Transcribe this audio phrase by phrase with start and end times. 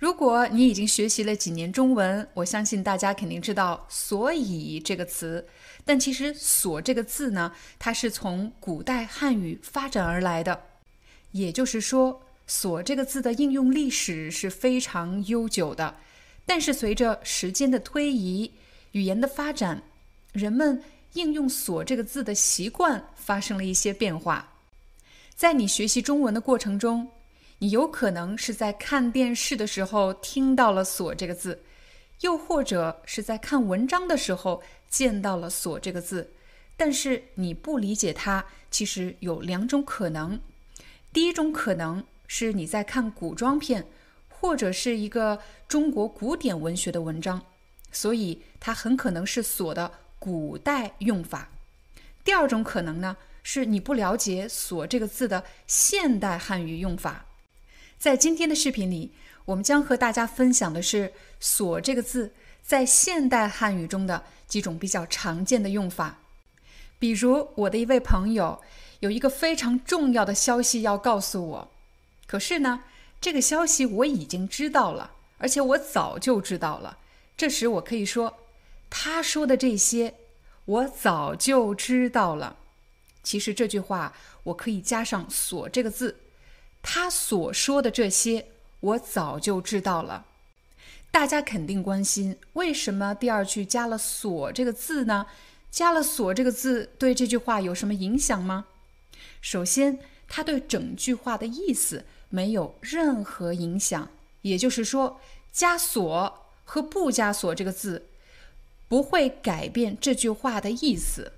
[0.00, 5.46] 如果你已经学习了几年中文，我相信大家肯定知道“所以”这个词。
[5.84, 10.58] 但其实“所”这个字呢，它是从古代汉语发展而来的。
[11.32, 15.94] 也就是说，“所”这个字的应用历史是非常悠久的。
[16.46, 18.50] 但是随着时间的推移，
[18.92, 19.82] 语言的发展，
[20.32, 20.82] 人们
[21.12, 24.54] 应用“所”这个字的习惯发生了一些变化。
[25.36, 27.06] 在你学习中文的过程中，
[27.60, 31.62] 你有可能是在看电视的时候听到了“锁”这个字，
[32.22, 36.32] 又或者是在看文章的时候见到了“锁”这个字，
[36.78, 38.46] 但是你不理解它。
[38.70, 40.40] 其实有两种可能：
[41.12, 43.86] 第一种可能是你在看古装片，
[44.28, 47.42] 或者是一个中国古典文学的文章，
[47.92, 51.48] 所以它很可能是“锁”的古代用法；
[52.24, 57.26] 第二种可能呢，是你不了解“锁”这个字的现代汉语用法。
[58.00, 59.12] 在今天的视频里，
[59.44, 66.18] 我们将和大家分享的是“锁”这个字在现代汉语中的几种比较常见的用法。
[66.98, 68.62] 比如，我的一位朋友
[69.00, 71.70] 有一个非常重要的消息要告诉我，
[72.26, 72.84] 可是呢，
[73.20, 76.96] 这个消息我已经知道了，而且我早就知道了。
[77.36, 78.38] 这时，我可以说，
[78.88, 80.14] 他说的这些
[80.64, 82.56] 我早就知道了。
[83.22, 86.16] 其实这句话我可以加上“锁”这个字。
[86.82, 88.46] 他所说的这些，
[88.80, 90.26] 我早就知道了。
[91.10, 95.26] 大家肯定关心，为什么第二句加了“所”这个字呢？
[95.70, 98.66] 加了“所”这个字对这句话有什么影响吗？
[99.40, 99.98] 首先，
[100.28, 104.08] 它对整句话的意思没有任何影响。
[104.42, 105.20] 也就是说，
[105.52, 108.06] 加“所”和不加“所”这个字，
[108.88, 111.32] 不会改变这句话的意思。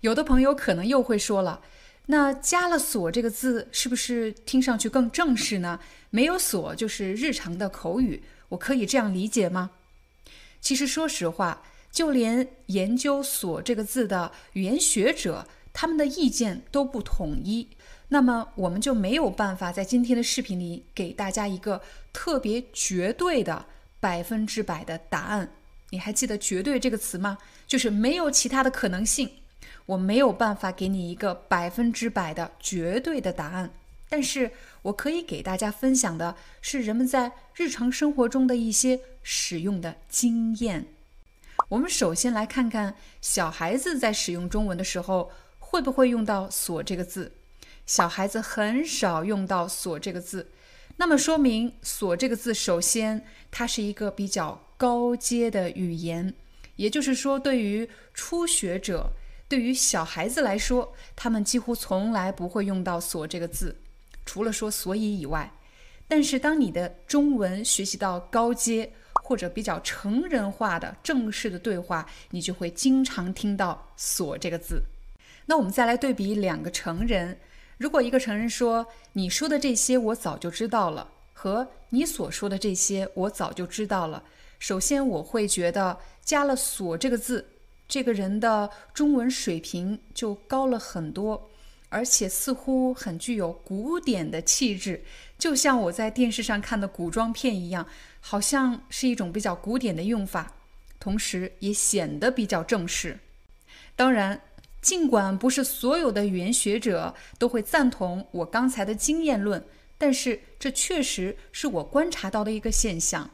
[0.00, 1.62] 有的朋友可能又会说了。
[2.06, 5.78] 那加了“锁”这个字，是不是听上去更正式呢？
[6.10, 9.70] 没有“锁”就是日常的口语，我可以这样理解吗？
[10.60, 11.62] 其实，说实话，
[11.92, 17.68] 就连研究“锁”这个字的语言学者，他们的意见都不统一。
[18.08, 21.80] 那么，我们就没有办法在今天的视频里给大家一个
[22.12, 23.66] 特别绝对的
[24.00, 25.52] 百分之百的答案。
[25.90, 27.38] 你还记得“绝对”这个词吗？
[27.68, 29.30] 就是没有其他的可能性。
[29.90, 33.72] 我没有办法给你一个百分之百的绝对的答案，
[34.08, 34.52] 但是
[34.82, 40.86] 我可以给大家分享的是人们在日常生活中的一些使用的经验。
[41.70, 47.32] 我们首先来看看小孩子在使用中文的时候会不会用到“锁”这个字。
[47.84, 50.52] 小孩子很少用到“锁”这个字，
[50.98, 56.32] 那么说明“锁”这个字首先它是一个比较高阶的语言，
[56.76, 59.10] 也就是说，对于初学者。
[59.50, 63.76] 对于小孩子来说，他们几乎从来不会用到“所”这个字，
[64.24, 65.52] 除了说“所以”以外。
[66.06, 68.92] 但是，当你的中文学习到高阶
[69.24, 74.84] 或者比较成人化的正式的对话，你就会经常听到“所”这个字。
[75.46, 77.36] 那我们再来对比两个成人，
[77.76, 84.22] 如果一个成人说“你说的这些我早就知道了”和“你所说的这些我早就知道了”，
[84.60, 87.49] 首先我会觉得加了“所”这个字。
[87.90, 91.50] 这个人的中文水平就高了很多，
[91.88, 95.02] 而且似乎很具有古典的气质，
[95.36, 97.84] 就像我在电视上看的古装片一样，
[98.20, 100.52] 好像是一种比较古典的用法，
[101.00, 103.18] 同时也显得比较正式。
[103.96, 104.40] 当然，
[104.80, 109.64] 尽管不是所有的语言学者都会赞同我刚才的经验论，
[109.98, 113.30] 但是这确实是我观察到的一个现象。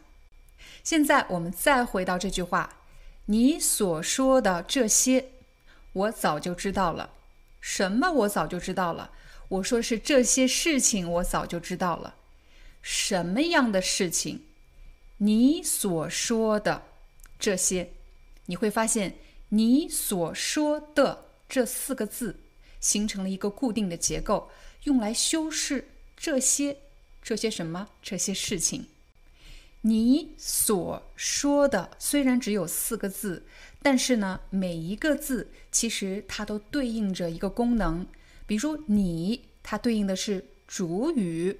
[0.82, 2.70] 现在我们再回到这句话。
[3.26, 5.32] 你所说的这些，
[5.92, 7.10] 我早就知道了。
[7.60, 8.10] 什么？
[8.12, 9.10] 我早就知道了。
[9.48, 12.14] 我说是这些事情，我早就知道了。
[12.82, 14.42] 什么样的事情？
[15.18, 16.84] 你所说的
[17.38, 17.92] 这些，
[18.46, 19.16] 你会发现
[19.50, 22.38] “你所说的”这四个字
[22.80, 24.50] 形成了一个固定的结构，
[24.84, 26.76] 用来修饰这些
[27.22, 27.88] 这些什么？
[28.00, 28.86] 这些事情。
[29.86, 33.44] 你所说的虽然只有四个字，
[33.80, 38.04] 但是呢，每一个字其实它都对应着一个功能。
[38.48, 41.52] 比如“你”，它对应的是主语；“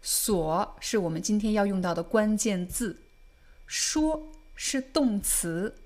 [0.00, 2.94] 所”是我们今天要用到的关键字
[3.66, 5.76] ；“说”是动词；“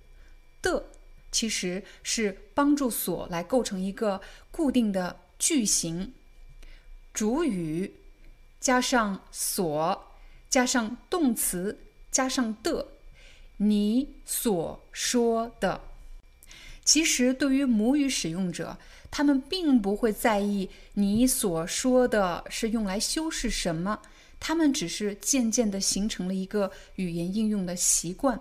[0.62, 0.90] 的”
[1.32, 4.20] 其实是帮助“所”来构成一个
[4.52, 6.14] 固定的句型。
[7.12, 7.94] 主语
[8.60, 10.10] 加上“所”。
[10.54, 11.80] 加上动词，
[12.12, 12.86] 加上的，
[13.56, 15.80] 你所说的，
[16.84, 18.78] 其实对于母语使用者，
[19.10, 24.00] 他们并不会在意你所说的是用来修饰什么，
[24.38, 28.40] 他们只是渐渐地形成了一个语言应用的习惯。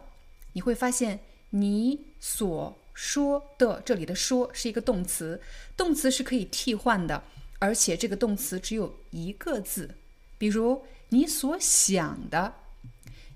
[0.51, 1.19] 你会发现，
[1.50, 5.42] 你所说的这里的“说”是一个动词，
[5.75, 7.24] 动词是可以替换的，
[7.57, 9.95] 而且这个动词只有一个字，
[10.38, 10.80] 比如。
[11.13, 12.56] 你所想的，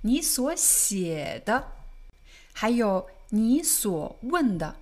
[0.01, 1.73] 你所写的，
[2.51, 4.77] 还有你所问的，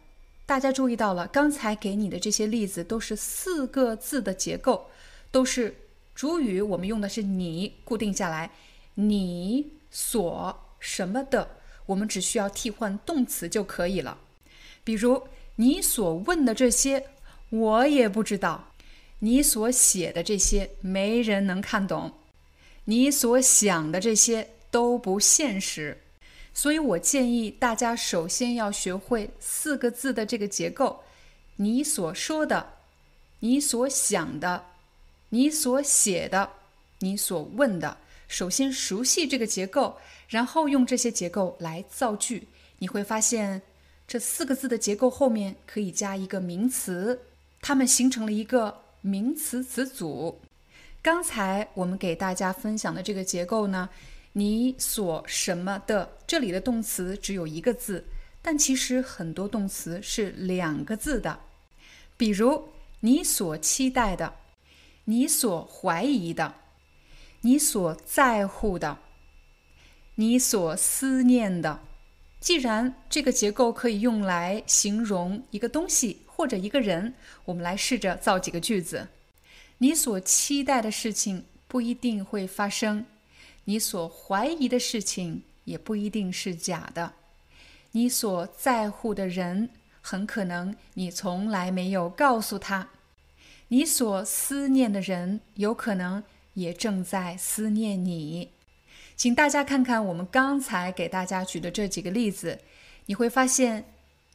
[0.45, 1.27] 大家注意到了？
[1.27, 4.89] 刚才给你的这些例子都是四个字的结构，
[5.29, 5.75] 都是
[6.15, 8.51] 主语，我们用的是你固定下来，
[8.93, 11.49] 你所什么的，
[11.87, 14.17] 我们只需要替换动词就可以了。
[14.85, 15.21] 比如
[15.57, 17.07] 你所问的这些，
[17.49, 18.71] 我也不知道；
[19.19, 22.13] 你所写的这些，没人能看懂。
[22.85, 25.97] 你所想的这些都不现实，
[26.53, 31.03] 所以我建议大家首先要学会四个字的这个结构：
[31.55, 32.73] 你所说的、
[33.39, 34.65] 你所想的、
[35.29, 36.51] 你所写的、
[36.99, 37.97] 你所问的。
[38.27, 39.97] 首先熟悉这个结构，
[40.27, 42.47] 然后用这些结构来造句。
[42.79, 43.61] 你会发现，
[44.07, 47.21] 这四个字的结构后面可以加一个名词，
[47.61, 50.39] 它们形成了一个名词词组。
[51.05, 53.87] 刚才我们给大家分享的这个结构呢，
[54.33, 58.03] 你所什么的，这里的动词只有一个字，
[58.41, 61.39] 但其实很多动词是两个字的。
[62.17, 62.69] 比如
[63.01, 64.33] 你所期待的，
[65.03, 66.55] 你所怀疑的，
[67.41, 68.97] 你所在乎的，
[70.15, 71.81] 你所思念的。
[72.39, 77.13] 既然这个结构可以用来形容一个东西或者一个人，
[77.45, 79.07] 我们来试着造几个句子。
[79.79, 83.05] 你所期待的事情不一定会发生，
[83.65, 87.13] 你所怀疑的事情也不一定是假的，
[87.91, 89.69] 你所在乎的人
[90.01, 92.89] 很可能你从来没有告诉他，
[93.67, 96.23] 你所思念的人有可能
[96.53, 98.51] 也正在思念你。
[99.17, 102.61] 请大家看看我们刚才给大家举的这几个例子，
[103.07, 103.85] 你会发现，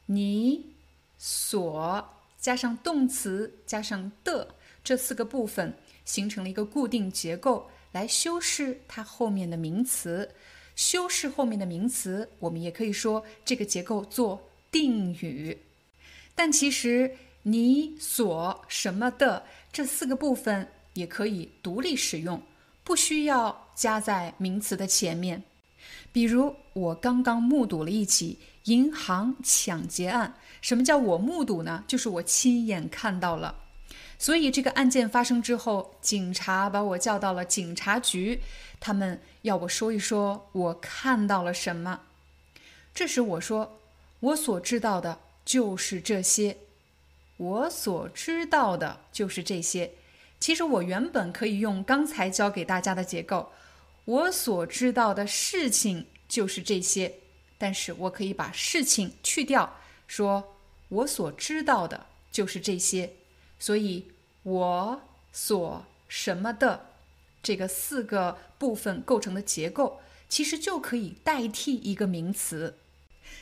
[0.05, 0.73] 你
[1.17, 2.09] 所
[2.39, 4.55] 加上动词加上的。
[4.83, 5.73] 这四个部分
[6.05, 10.29] 形成了一个固定结构，来修饰它后面的名词。
[10.75, 14.41] 修饰后面的名词，我们也可以说这个结构做
[14.71, 15.57] 定语。
[16.33, 22.41] 但其实你所什么的这四个部分也可以独立使用，
[22.83, 25.43] 不需要加在名词的前面。
[26.11, 30.33] 比如，我刚刚目睹了一起银行抢劫案。
[30.61, 31.83] 什么叫我目睹呢？
[31.87, 33.55] 就是我亲眼看到了。
[34.21, 38.39] 所以这个案件发生之后，警察把我叫到了警察局，
[38.79, 42.01] 他们要我说一说我看到了什么。
[42.93, 43.79] 这时我说，
[44.19, 46.55] 我所知道的就是这些，
[47.37, 49.89] 我所知道的就是这些。
[50.39, 53.51] 其实我原本可以用刚才教给大家的结构，
[54.05, 57.11] 我所知道的事情就是这些，
[57.57, 60.55] 但是我可以把事情去掉，说
[60.89, 63.11] 我所知道的就是这些。
[63.61, 64.05] 所以，
[64.41, 64.99] 我
[65.31, 66.87] 所什么的
[67.43, 72.75] 这个四个部分构成的结构，其实就可以代替一个名词。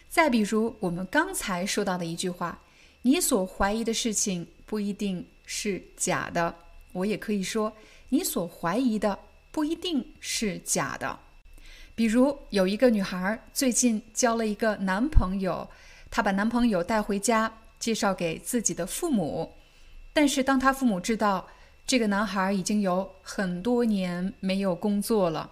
[0.10, 2.60] 再比如，我们刚才说到的一句话
[3.04, 6.54] ：“你所怀疑的事情不一定是假的。”
[6.92, 7.72] 我也可以说
[8.10, 9.18] ：“你所怀疑的
[9.54, 11.18] 不一定是假的。”
[11.96, 15.70] 比如，有一个女孩最近交了一个男朋友，
[16.12, 19.54] 她把男朋友带回家，介绍给自己的父母。
[20.22, 21.48] 但是，当他父母知道
[21.88, 25.50] 这个男孩已经有很多年没有工作了，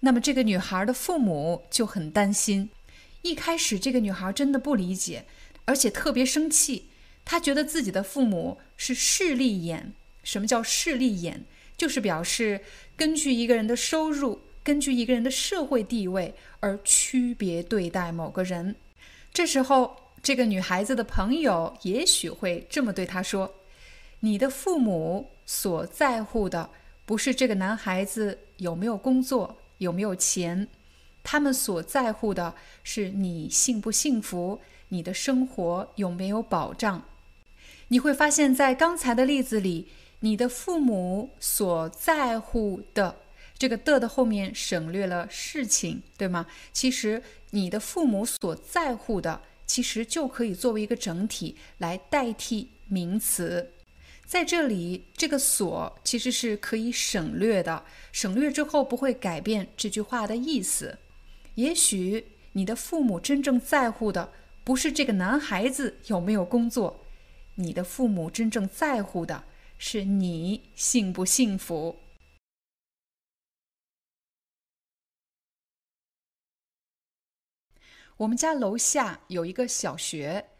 [0.00, 2.70] 那么这个女孩的父母就很担心。
[3.20, 5.26] 一开始，这个女孩真的不理解，
[5.66, 6.86] 而且特别生气。
[7.26, 9.92] 她觉得自己的父母是势利眼。
[10.24, 11.44] 什么叫势利眼？
[11.76, 12.62] 就是表示
[12.96, 18.74] 根据一个人的收入、根据一个人的社会地位而区别对待某个人。
[19.34, 23.56] 这时候，这个女孩子的朋友也许会这么对她说。
[24.20, 26.70] 你的父母所在乎的
[27.04, 30.68] 不是这个男孩子有没有工作、有没有钱，
[31.22, 37.02] 他们所在乎的是你幸不幸福，你的生活有没有保障。
[37.88, 39.88] 你会发现在刚才的例子里，
[40.20, 43.16] 你的父母所在乎的
[43.58, 46.46] 这个的的后面省略了事情，对吗？
[46.72, 53.72] 其实你的父母所在乎的，其实就可以作为一个整体来代替名词。
[54.30, 60.96] 在这里，这个所其实是可以省略的，省略之后不会改变这句话的意思。
[61.56, 64.32] 也许你的父母真正在乎的
[64.62, 67.04] 不是这个男孩子有没有工作，
[67.56, 69.42] 你的父母真正在乎的
[69.78, 71.96] 是你幸不幸福。
[78.18, 80.50] 我们家楼下有一个小学，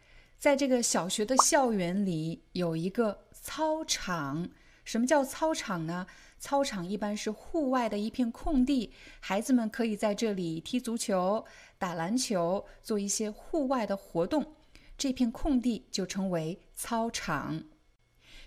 [0.41, 3.30] 在这个小学的校园里有一个。
[3.41, 4.49] 操场，
[4.85, 6.07] 什么叫操场呢？
[6.39, 11.45] 操场一般是户外的一片空地，孩子们可以在这里踢足球、
[11.79, 14.55] 打篮球，做一些户外的活动。
[14.97, 17.63] 这片空地就称为操场。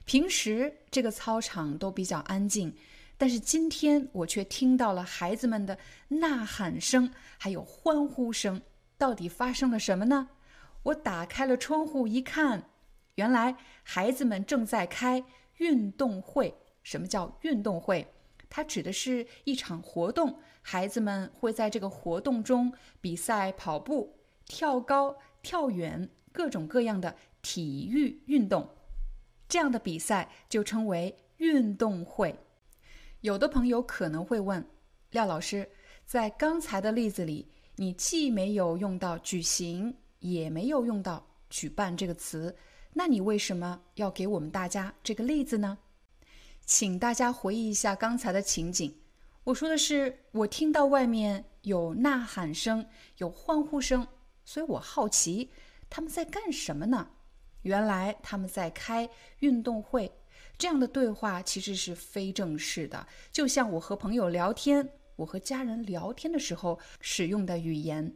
[0.05, 2.75] 平时这个操场都比较安静，
[3.17, 8.61] 但是今天我却听到了孩子们的呐喊声，还有欢呼声。
[8.97, 10.29] 到底发生了什么呢？
[10.83, 12.69] 我打开了窗户一看。
[13.15, 15.23] 原来孩子们正在开
[15.57, 16.55] 运动会。
[16.81, 18.05] 什么叫运动会？
[18.49, 28.69] 它指的是一场活动，孩子们会在这个活动中比赛跑步、跳高、跳远，各种各样的体育运动。
[29.47, 32.37] 这样的比赛就称为运动会。
[33.21, 34.65] 有的朋友可能会问
[35.11, 35.69] 廖老师，
[36.05, 37.47] 在刚才的例子里，
[37.77, 42.55] 你既没有用到“举行”，也没有用到“举办”这个词。
[42.93, 45.79] 那你为什么要给我们大家这个例子呢？
[46.65, 48.99] 请大家回忆一下刚才的情景。
[49.45, 54.07] 我说的是，我听到外面有呐喊声，有欢呼声，
[54.45, 55.49] 所以我好奇
[55.89, 57.09] 他们在干什么呢？
[57.63, 59.09] 原来他们在开
[59.39, 60.11] 运动会。
[60.57, 68.15] 这样的对话其实是非正式的，就像我和朋友聊天，我和家人聊天的时候使用的语言。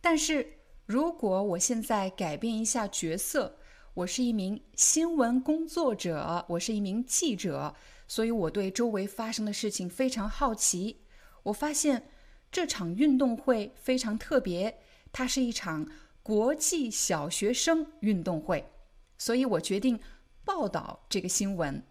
[0.00, 3.58] 但是如果我现在改变一下角色，
[3.94, 7.74] 我是一名新闻工作者，我是一名记者，
[8.06, 11.00] 所以我对周围发生的事情非常好奇。
[11.42, 12.08] 我发现
[12.52, 14.78] 这场运动会非常特别，
[15.10, 15.88] 它是一场
[16.22, 18.70] 国际小学生运动会，
[19.18, 19.98] 所以我决定
[20.44, 21.82] 报道这个新闻。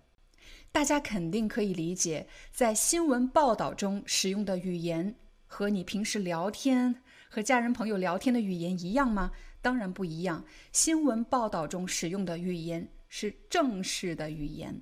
[0.71, 5.15] 大家肯定可以理解，在新闻报道中使用的语言
[5.45, 9.31] 和你平时聊天和家人朋友聊天的语言一样吗？
[9.61, 10.45] 当然不一样。
[10.71, 14.81] 新闻报道中使用的语言是正式的语言。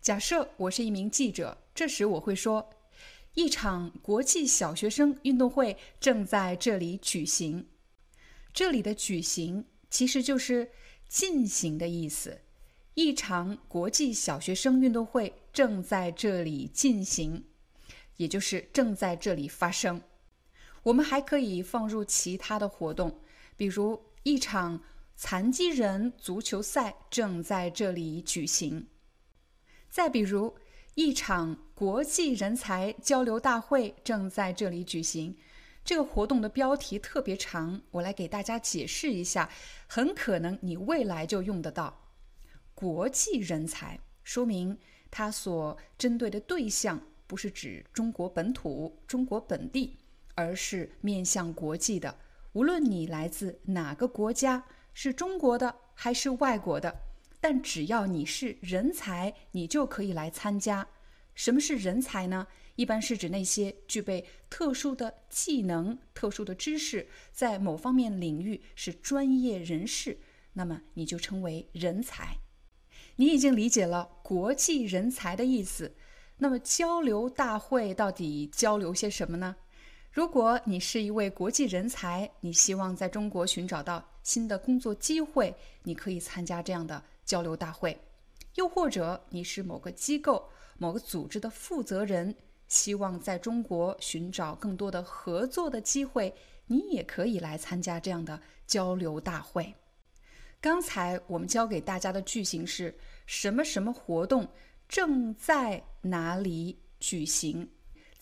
[0.00, 2.70] 假设我是一名记者，这时我会说
[3.34, 7.66] ：“一场国际小学生运动会正在这里举行。”
[8.54, 10.70] 这里的“举行”其实就是
[11.08, 12.40] “进行”的意思。
[12.94, 17.44] 一场国际小学生运动会正在这里进行，
[18.16, 20.00] 也就是正在这里发生。
[20.84, 23.20] 我们还可以放入其他的活动。
[23.56, 24.82] 比如，一场
[25.14, 28.86] 残疾人足球赛正在这里举行；
[29.88, 30.56] 再比如，
[30.94, 35.36] 一场国际人才交流大会正在这里举行。
[35.84, 39.48] 这个活动的标题特别长，我来给大家解释一下。
[39.86, 42.10] 很可能你未来就用得到
[42.74, 44.76] “国际人才”，说明
[45.10, 49.96] 它所针对的对象不是指中国本土、中国本地，
[50.34, 52.18] 而是面向国际的。
[52.56, 57.02] 无论你来自哪个国家，是中国的还是外国的，
[57.38, 60.88] 但只要你是人才，你就可以来参加。
[61.34, 62.46] 什么是人才呢？
[62.76, 70.18] 一般是指那些具备特殊的技能、特殊的知识，在某方面领域是专业人士，
[70.54, 72.38] 那么你就称为人才。
[73.16, 75.94] 你已经理解了国际人才的意思，
[76.38, 79.56] 那么交流大会到底交流些什么呢？
[80.16, 87.94] 如果你是一位国际人才，你希望在中国寻找到新的工作机会，你可以参加这样的交流大会；
[88.54, 92.34] 又或者你是某个机构、某个组织的负责人，
[92.66, 99.74] 希望在中国寻找更多的合作的机会，你也可以来参加这样的交流大会。
[100.62, 102.96] 刚才我们教给大家的句型是
[103.26, 104.48] 什么什么活动
[104.88, 107.68] 正在哪里举行？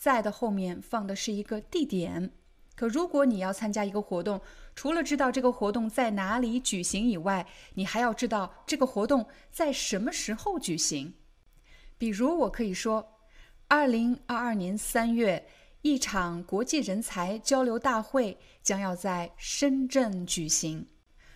[0.04, 2.30] 在的后面放的是一个地点，
[2.76, 4.38] 可如果你要参加一个活动，
[4.74, 11.14] 除了知道这个活动在哪里举行以外，你还要知道这个活动在什么时候举行。
[11.96, 13.16] 比如，我可以说，
[13.66, 15.42] 二零二二年三月，
[15.80, 20.86] 一场国际人才交流大会将要在深圳举行。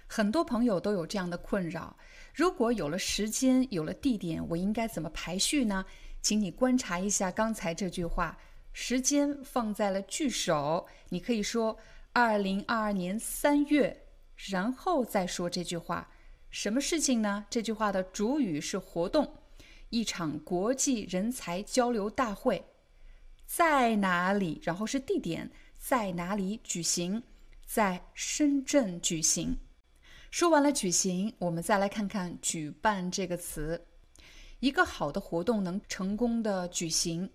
[0.06, 1.96] 很多朋友都有这样的困扰：
[2.34, 5.86] 如果有了时间，有了地点，我应该怎么排序呢？
[6.20, 8.36] 请你观察一下刚才这句话，
[8.80, 11.76] 时间放在了句首，你可以说
[12.12, 14.06] 二零二二年三月，
[14.36, 16.08] 然后再说这句话。
[16.48, 17.44] 什么事情呢？
[17.50, 19.34] 这句话的主语是活动，
[19.90, 22.64] 一场国际人才交流大会，
[23.44, 24.60] 在哪里？
[24.62, 27.24] 然后是地点，在哪里举行？
[27.66, 29.58] 在深圳举行。
[30.30, 33.84] 说完了举行，我们再来看看“举办”这个词。
[34.60, 37.28] 一个好的活动能成功的举行，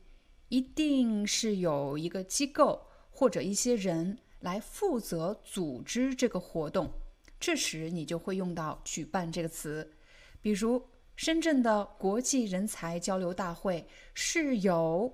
[0.54, 2.80] 一定是有一个机构
[3.10, 6.88] 或者一些人来负责组织这个活动。
[7.40, 9.92] 这时你就会用到“举办”这个词。
[10.42, 10.80] 比如，
[11.16, 13.84] 深圳的国际人才交流大会
[14.14, 15.12] 是由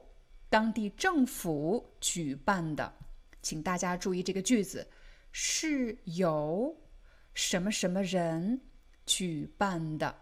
[0.50, 2.94] 当地政府举办的。
[3.42, 4.86] 请大家注意这个句子，
[5.32, 6.76] 是由。
[7.34, 8.60] 什么什么人
[9.06, 10.14] 举办的？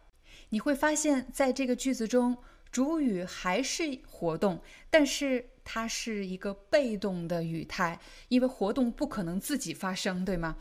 [0.50, 2.38] 你会发现在这个句子中，
[2.72, 10.58] 主语还是活动，但是它是一个被动的语态，因为活动不可能自己发生，对吗？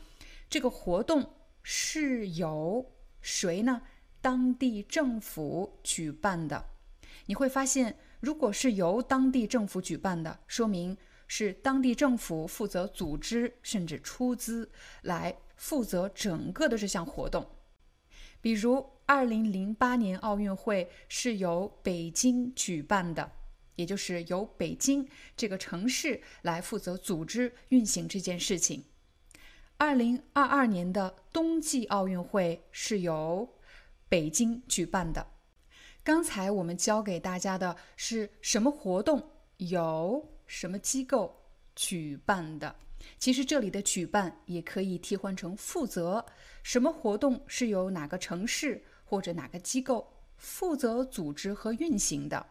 [0.49, 1.33] 这个活动
[1.63, 3.81] 是由谁呢？
[4.21, 6.65] 当地政府举办的。
[7.25, 10.97] 你会发现，如果是由当地政府举办的，说明
[11.27, 14.71] 是当地政府负责组织，甚至出资
[15.01, 15.37] 来。
[15.57, 17.43] 负责整个的这项活动，
[18.39, 23.31] 比如二零零八年奥运会是由北京举办的，
[23.75, 28.83] 也就是由北京这个城市来负责组织运行这件事情。
[29.77, 33.47] 二零二二年的冬季奥运会是由
[34.09, 35.25] 北京举办的。
[36.03, 39.31] 刚才我们教给大家的是什么活动？
[39.57, 41.33] 由什么机构
[41.75, 42.75] 举办的？
[43.17, 46.25] 其实这里的举办也可以替换成负责，
[46.61, 52.45] 什么活动是由哪个城市或者哪个机构负责组织和运行的？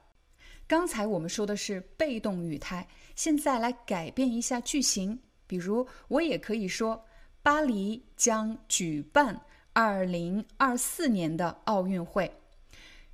[0.66, 7.05] 刚才我们说的是被动语态，现在来改变一下句型，比如我也可以说
[7.42, 9.38] 巴黎将举办
[9.75, 12.33] 二零二四年的奥运会。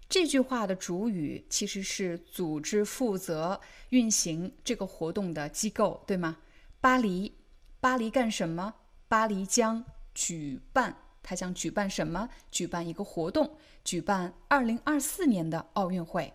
[0.09, 6.37] 这句话的主语其实是组织负责运行这个活动的机构，对吗？
[6.81, 7.35] 巴黎，
[7.81, 8.73] 巴黎干什么？
[9.09, 12.29] 巴黎将举办，他将举办什么？
[12.51, 16.33] 举办一个活动，举办二零二四年的奥运会。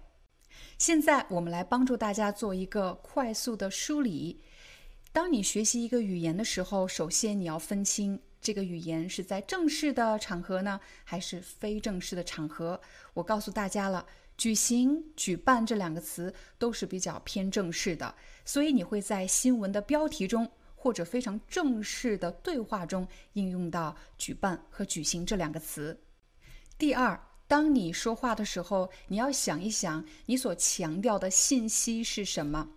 [0.78, 4.41] 现在我们来帮助大家做一个快速的梳理。
[5.12, 12.80] 当你学习一个语言的时候，首先你要分清这个语言是在正式的场合呢，还是非正式的场合。
[13.13, 14.06] 我告诉大家了。
[14.38, 18.13] 举行、举办这两个词都是比较偏正式的，
[18.45, 25.99] 所以你会在新闻的标题中或者非常正式的对话中应用到“举办”和“举行”这两个词。
[26.77, 32.69] 第二，当你说话的时候，你要想一想你所强调的信息是什么。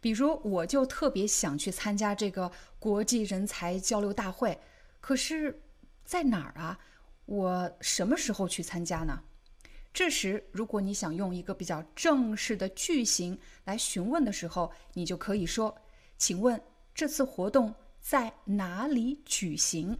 [0.00, 4.58] 比如，我就特别想去参加这个国际人才交流大会，
[5.00, 5.62] 可是
[6.04, 6.78] 在哪儿啊？
[7.24, 9.22] 我什么时候去参加呢？
[9.92, 15.74] 这时，如果你想用一个比较正式的句型来询问的时候，你就可以说
[16.18, 16.60] ：“请问
[16.96, 19.98] 这次活动在哪里举行？”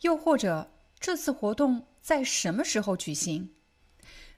[0.00, 3.54] 又或者“这次活动在什么时候举行？”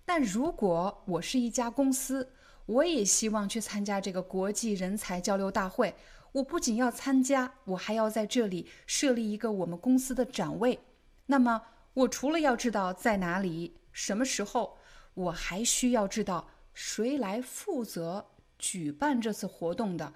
[0.05, 2.33] 那如果我是一家公司，
[2.67, 5.95] 我也希望去参加这个国际人才交流大会，
[6.33, 10.81] 我不仅要参加，我还要在这里设立一个我们公司的展位。
[11.27, 11.63] 那么，
[11.95, 14.77] 我除了要知道在哪里，什么时候
[15.15, 18.27] 我还需要知道谁来负责
[18.59, 20.13] 举办这次活动的？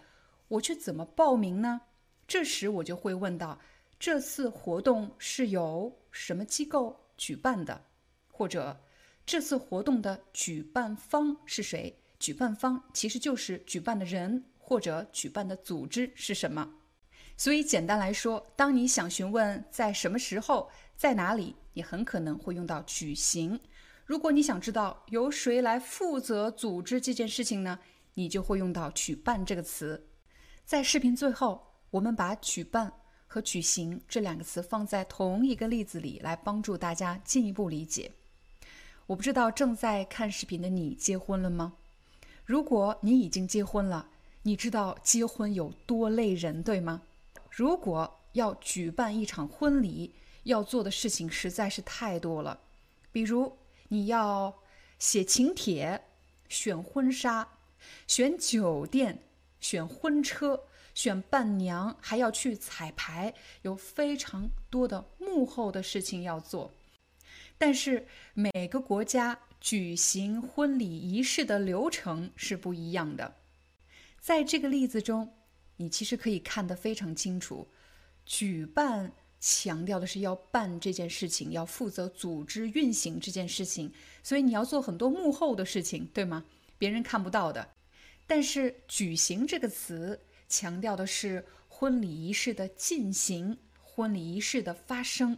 [0.50, 1.80] 我去怎么报名呢？
[2.26, 3.60] 这时我就会问到：
[4.00, 7.80] 这次活动是由什么机构举办的？
[8.28, 8.80] 或者
[9.24, 11.96] 这次活动的举办方是谁？
[12.18, 16.68] 举办方其实就是举办的人或者举办的组织是什么？
[17.36, 23.58] 所以简单来说，当你想询问在什么时候、在哪里，你很可能会用到举行。
[24.04, 27.78] 如果你想知道由谁来负责组织这件事情呢，
[28.14, 30.08] 你就会用到“举办”这个词。
[30.64, 32.92] 在视频最后，我们把“举办”
[33.26, 38.12] 和“举行”这两个词放在同一个例子里，来帮助大家进一步理解。
[39.06, 41.74] 我不知道正在看视频的你结婚了吗？
[42.44, 44.08] 如果你已经结婚了，
[44.42, 47.02] 你知道结婚有多累人，对吗？
[47.50, 52.60] 如果要举办一场婚礼，要做的事情实在是太多了，
[53.10, 53.56] 比如。
[53.92, 54.56] 你要
[55.00, 56.00] 写请帖、
[56.48, 57.48] 选婚纱、
[58.06, 59.20] 选酒店、
[59.60, 66.72] 选婚车、选伴娘，还要去彩排，有非常多的幕后的事情要做。
[67.56, 73.36] 但是每个国家举行婚礼仪式的流程是不一样的。
[74.18, 75.32] 在这个例子中，
[75.76, 77.68] 你其实可以看得非常清楚，
[78.24, 79.12] 举办。
[79.42, 83.90] 强调的是要办这件事情，要负责组织运行这件事情，
[84.22, 86.44] 所以你要做很多幕后的事情，对吗？
[86.76, 87.66] 别人看不到的。
[88.30, 95.36] 但是“举行”这个词强调的是婚礼仪式的进行，婚礼仪式的发生。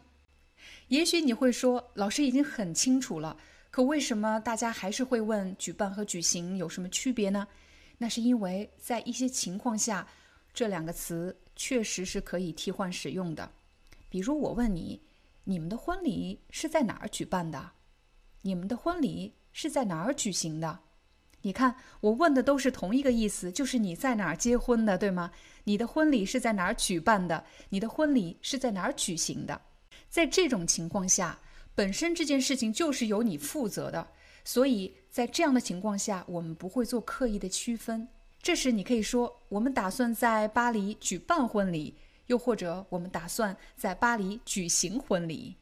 [0.88, 3.38] 也许你会说，老师已经很清楚了，
[3.70, 7.48] 可为什么大家还是会问“举办”和“举行”有什么区别呢？
[7.96, 10.06] 那是因为在一些情况下，
[10.52, 13.52] 这两个词确实是可以替换使用的。
[14.10, 15.00] 比如我问你，
[15.44, 17.72] 你们的婚礼是在哪儿举办的？
[18.42, 20.80] 你们的婚礼是在哪儿举行的？
[21.42, 25.30] 你看，我问的都是同一个意思，就是你在哪儿结婚的，对吗？
[25.64, 27.44] 你的婚礼是在哪儿举办的？
[27.68, 29.60] 你的婚礼是在哪儿举行的？
[30.08, 31.38] 在这种情况下，
[31.74, 34.06] 本身这件事情就是由你负责的，
[34.44, 38.08] 所以在这样的情况下，我们不会做刻意的区分。
[38.40, 41.94] 这时你可以说，我们打算在巴黎举办婚礼。
[42.28, 45.56] 又或者，我们打算在巴黎举行婚礼。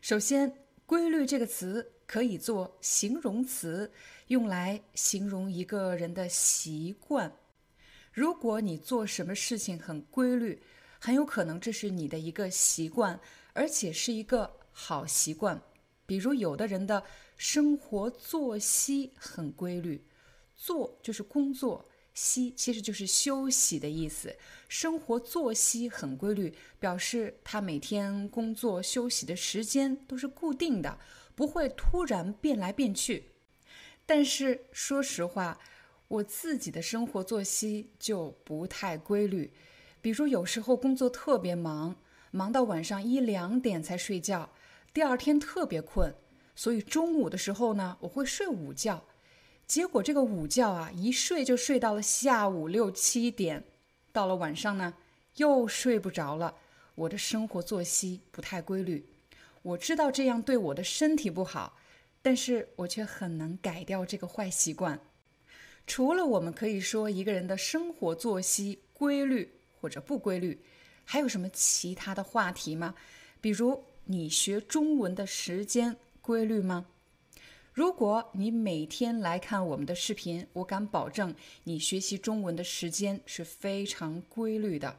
[0.00, 0.52] 首先
[0.86, 3.90] ，“规律”这个词可以做形容词，
[4.28, 7.32] 用来形容一个人的习惯。
[8.12, 10.62] 如果你做什么事情很规律，
[10.98, 13.18] 很有可能这是你的一个习惯，
[13.52, 15.60] 而且是一个好习惯。
[16.06, 17.02] 比如，有的人的
[17.36, 20.04] 生活作息很规律。
[20.54, 21.88] 做就是工作，
[22.20, 24.34] 息其实就是休息的意思。
[24.68, 30.98] 生活作息很规律，表示他每天工作休息的时间都是固定的，
[31.36, 33.30] 不会突然变来变去。
[34.04, 35.60] 但是说实话，
[36.08, 39.52] 我自己的生活作息就不太规律。
[40.00, 41.94] 比如有时候工作特别忙，
[42.32, 44.50] 忙到晚上一两点才睡觉，
[44.92, 46.12] 第二天特别困，
[46.56, 49.04] 所以中午的时候呢，我会睡午觉。
[49.68, 53.62] 结果这个午觉啊，一睡就睡到了下午六七点，
[54.12, 54.94] 到了晚上呢，
[55.36, 56.54] 又睡不着了。
[56.94, 59.04] 我的生活作息不太规律，
[59.60, 61.76] 我知道这样对我的身体不好，
[62.22, 64.98] 但是我却很难改掉这个坏习惯。
[65.86, 70.58] 除了我们可以说一个人的生活作息规律或者不规律，
[71.04, 72.94] 还有什么其他的话题吗？
[73.38, 76.86] 比如你学中文的时间规律吗？
[77.78, 84.96] 如果你每天来看我们的视频，我敢保证你学习中文的时间是非常规律的。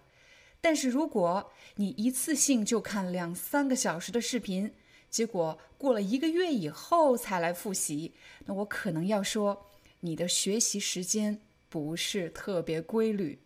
[0.61, 4.73] 但是如果你一次性就看两三个小时的视频，
[5.09, 8.13] 结果过了一个月以后才来复习，
[8.45, 9.65] 那我可能要说
[9.99, 13.39] 你的学习时间不是特别规律。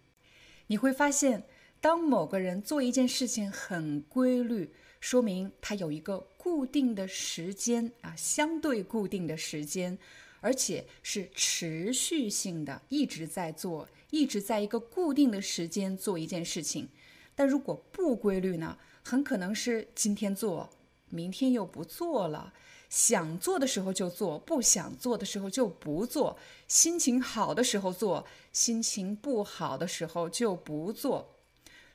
[0.68, 1.44] 你会发现，
[1.82, 4.76] 当某个人做一件事情很规律。
[5.00, 9.98] 说明他有一个固定的时间啊，相对固定的时间，
[10.42, 16.90] 而且是持续性的，一直在做，一直在一个固定的时间做一件事情。
[17.34, 20.70] 但如果不规律呢，很可能是今天做，
[21.10, 22.54] 明天又不做了，
[22.90, 31.38] 想做的时候就做，不想做的时候就不做，心情好的时候做，心情不好的时候就不做。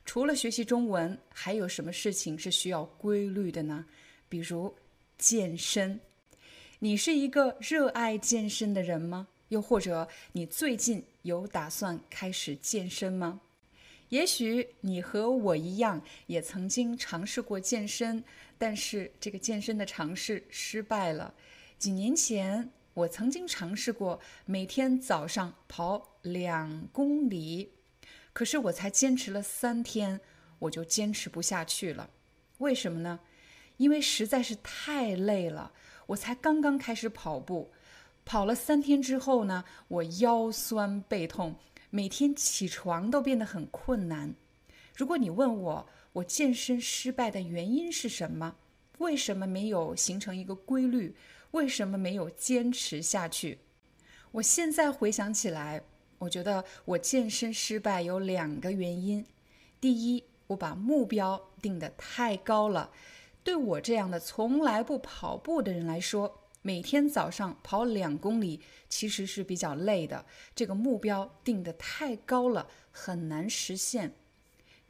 [0.03, 3.85] 除了学习中文，还有什么事情是需要规律的呢？
[4.29, 4.75] 比如
[5.17, 5.99] 健身。
[6.79, 9.27] 你是一个热爱健身的人吗？
[9.49, 13.41] 又或者你最近有打算开始健身吗？
[14.09, 18.23] 也许你和我一样，也曾经尝试过健身，
[18.57, 21.33] 但是这个健身的尝试失败了。
[21.77, 27.71] 几年前，我曾经尝试过每天早上跑两公里。
[28.31, 30.21] 可是我才坚持了三天，
[30.59, 32.09] 我就坚持不下去了。
[32.59, 33.19] 为什么呢？
[33.79, 35.71] 因为实在是太累了。
[36.07, 37.71] 我才刚刚开始跑步，
[38.25, 41.55] 跑了三天之后呢，我腰酸背痛，
[41.89, 44.35] 每天起床都变得很困难。
[44.95, 48.55] 如果你问我，我健身失败的原因是什么？
[48.97, 51.15] 为什么没有形成一个规律？
[51.51, 53.59] 为什么没有坚持下去？
[54.31, 55.81] 我现在回想起来。
[56.17, 59.25] 我觉得我健身失败有两个原因。
[59.79, 62.91] 第一，我把目标定得太高了。
[63.49, 70.23] 对我这样的从来不跑步的人来说，每天早上跑两公里其实是比较累的。
[70.53, 74.13] 这个目标定得太高了，很难实现。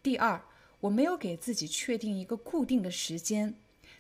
[0.04, 0.44] 第二，
[0.82, 3.56] 我没有给自己确定一个固定的时间。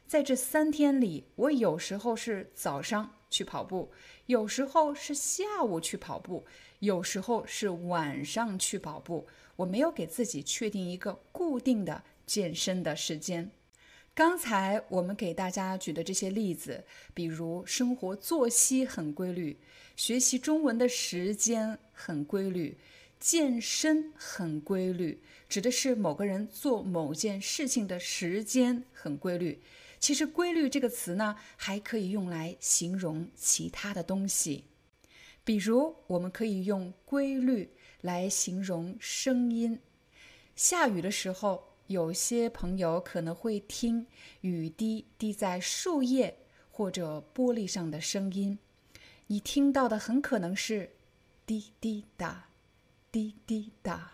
[0.05, 3.89] 在这三天里，我有时候是早上去跑步，
[4.25, 6.45] 有时候是下午去跑步，
[6.79, 9.25] 有时候是晚上去跑步。
[9.55, 13.49] 我没有给自己确定一个固定的健身的时间。
[14.19, 19.57] 刚才我们给大家举的这些例子，比如生活作息很规律，
[19.95, 22.77] 学习中文的时间很规律，
[23.17, 29.61] 健身很规律，指的是某个人做某件事情的时间很规律。
[30.01, 34.65] 其实“规律”这个词呢，还可以用来形容其他的东西，
[35.45, 37.71] 比如我们可以用“规律”
[38.03, 39.79] 来形容声音。
[40.57, 41.68] 下雨的时候。
[41.89, 44.05] 有些朋友可能会听
[44.41, 46.37] 雨滴滴在树叶
[46.69, 48.59] 或者玻璃上的声音，
[49.25, 50.91] 你听到的很可能是
[51.47, 52.49] 滴滴答、
[53.11, 54.11] 滴滴答、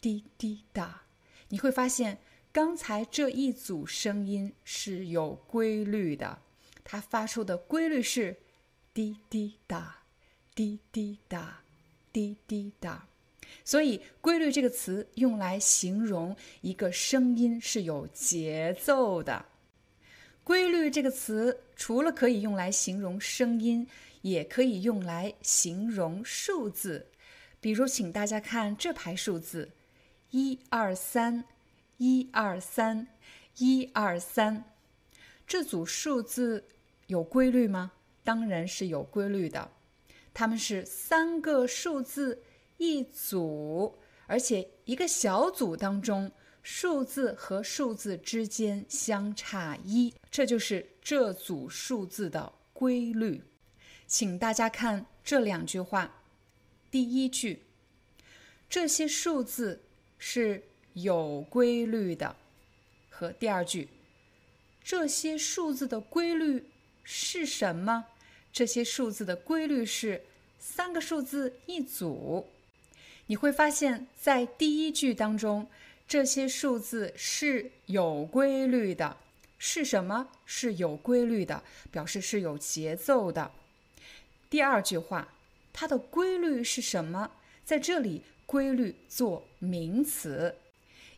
[0.00, 1.02] 滴滴答。
[1.48, 2.20] 你会发现，
[2.52, 6.40] 刚才这一组声音是有规律的，
[6.84, 8.38] 它发出的规律是
[8.94, 10.04] 滴滴答、
[10.54, 11.62] 滴滴答、
[12.12, 13.08] 滴滴答。
[13.64, 19.46] 所以，规律这个词用来形容一个声音是有节奏的。
[20.42, 23.86] 规律这个词除了可以用来形容声音，
[24.22, 27.06] 也可以用来形容数字。
[27.60, 29.70] 比如，请大家看这排数字：
[30.30, 31.44] 一二三，
[31.98, 33.06] 一二三，
[33.58, 34.64] 一二三。
[35.46, 36.64] 这组数字
[37.06, 37.92] 有规律吗？
[38.24, 39.70] 当然是有规律的。
[40.32, 42.42] 它们是三个数字。
[42.80, 43.94] 一组，
[44.26, 53.42] 而且一个小组当中，数字和数字之间相差一，这就是这组数字的规律。
[54.06, 56.22] 请大家看这两句话，
[56.90, 57.64] 第一句，
[58.70, 59.82] 这些数字
[60.16, 60.62] 是
[60.94, 62.34] 有规律的，
[63.10, 63.90] 和第二句，
[64.82, 66.64] 这些数字的规律
[67.04, 68.06] 是什么？
[68.50, 70.22] 这些数字的规律是
[70.58, 72.48] 三个数字一组。
[73.30, 75.68] 你会发现在第一句当中，
[76.08, 79.18] 这些数字是有规律的，
[79.56, 80.30] 是什么？
[80.44, 81.62] 是有规律的，
[81.92, 83.52] 表示是有节奏的。
[84.50, 85.32] 第二句话，
[85.72, 87.30] 它的规律是什么？
[87.64, 90.56] 在这里，规律做名词，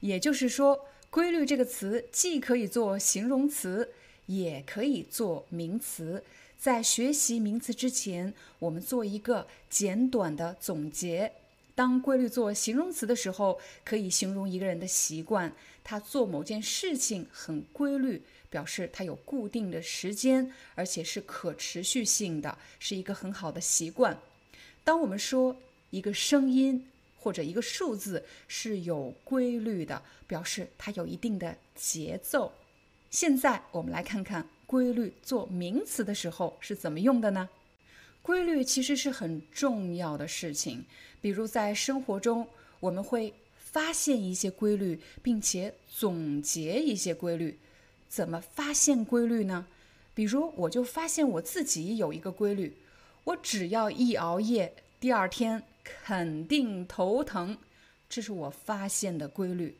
[0.01, 3.95] 也就是说，规律这个词既可以做形容词，
[4.27, 6.23] 也可以做名词。
[6.59, 11.33] 在学习名词之前，我们做一个简短的总结。
[11.75, 24.19] 当规律做形容词的时候，可以形容一个人的习惯，他做某件事情很规律，表示他有固定的时间，而且是可持续性的，是一个很好的习惯。
[24.85, 25.57] 当我们说
[25.91, 32.53] 一个声音或者一个数字是有规律的，表示它有一定的节奏。
[33.11, 37.49] 现在我们来看看规律做名词的时候是怎么用的呢？
[38.23, 40.85] 规律其实是很重要的事情，
[41.23, 42.47] 比如在生活中，
[42.81, 47.59] 我们会发现一些规律，并且总结一些规律。
[48.09, 49.67] 怎么发现规律呢？
[50.15, 52.77] 比如，我就发现我自己有一个规律：
[53.25, 57.57] 我只要一熬夜，第二天肯定头疼，
[58.11, 59.75] 这是我发现的规律。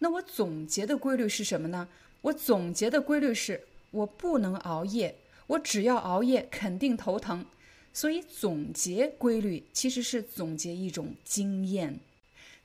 [0.00, 1.88] 那我总结的规律是什么呢？
[2.22, 5.14] 我总结的规律是我不能熬夜，
[5.46, 7.46] 我只要熬夜肯定头疼。
[7.96, 11.98] 所以总结规律其实是总结一种经验。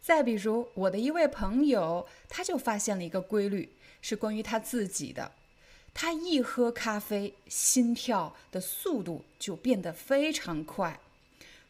[0.02, 3.70] 再比如，我的一位朋友，他就发现了一个规律，
[4.02, 5.32] 是关于他自己的。
[5.94, 11.00] 他一喝咖啡，心跳的速度就变得非常快，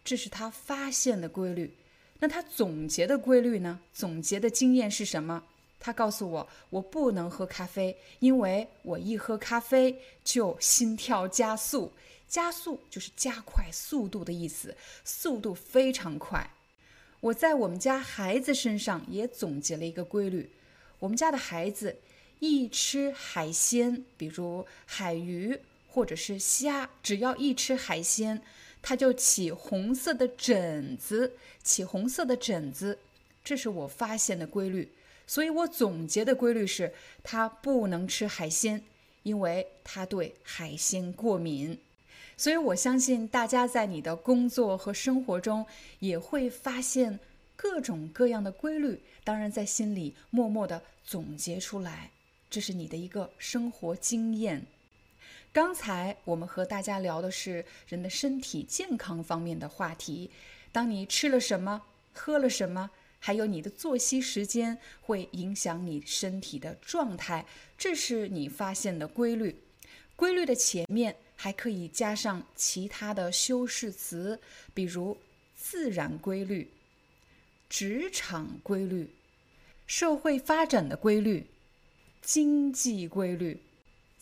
[0.03, 1.71] 这是他发现的规律。
[2.17, 3.79] 那他总结的规律呢？
[3.93, 5.43] 总结的经验是什么？
[5.79, 11.91] 他告诉我，我不能喝咖啡，因为我一喝咖啡就心跳加速。
[12.31, 16.49] 加速就是加快速度的意思，速度非常快。
[17.19, 20.49] 我在我们家孩子身上也总结了一个规律：
[20.99, 21.97] 我们家的孩子
[22.39, 28.41] 一吃海鲜，比如海鱼或者是虾，只要一吃海鲜，
[28.81, 32.97] 他就起红色的疹子，起红色的疹子。
[33.43, 34.89] 这是我发现的规律，
[35.27, 38.81] 所以我总结的规律是他不能吃海鲜，
[39.23, 41.77] 因为他对海鲜过敏。
[42.41, 45.63] 所以，我相信大家在你的工作和生活中
[45.99, 47.19] 也会发现
[47.55, 52.09] 各种各样的规律，当然在心里默默地总结出来，
[52.49, 54.65] 这是你的一个生活经验。
[55.53, 60.31] 刚才我们和大家聊的是人的身体健康方面的话题。
[60.71, 67.45] 当你吃了什么，喝了什么，还有你的作息时间会影响你身体的状态，
[67.77, 69.55] 这是你发现的规律。
[70.15, 74.39] 规律的前面还可以加上其他的修饰词，
[74.75, 75.17] 比如
[75.55, 76.69] 自然规律、
[77.67, 79.09] 职场规律、
[79.87, 81.47] 社会发展的规律、
[82.21, 83.59] 经济规律。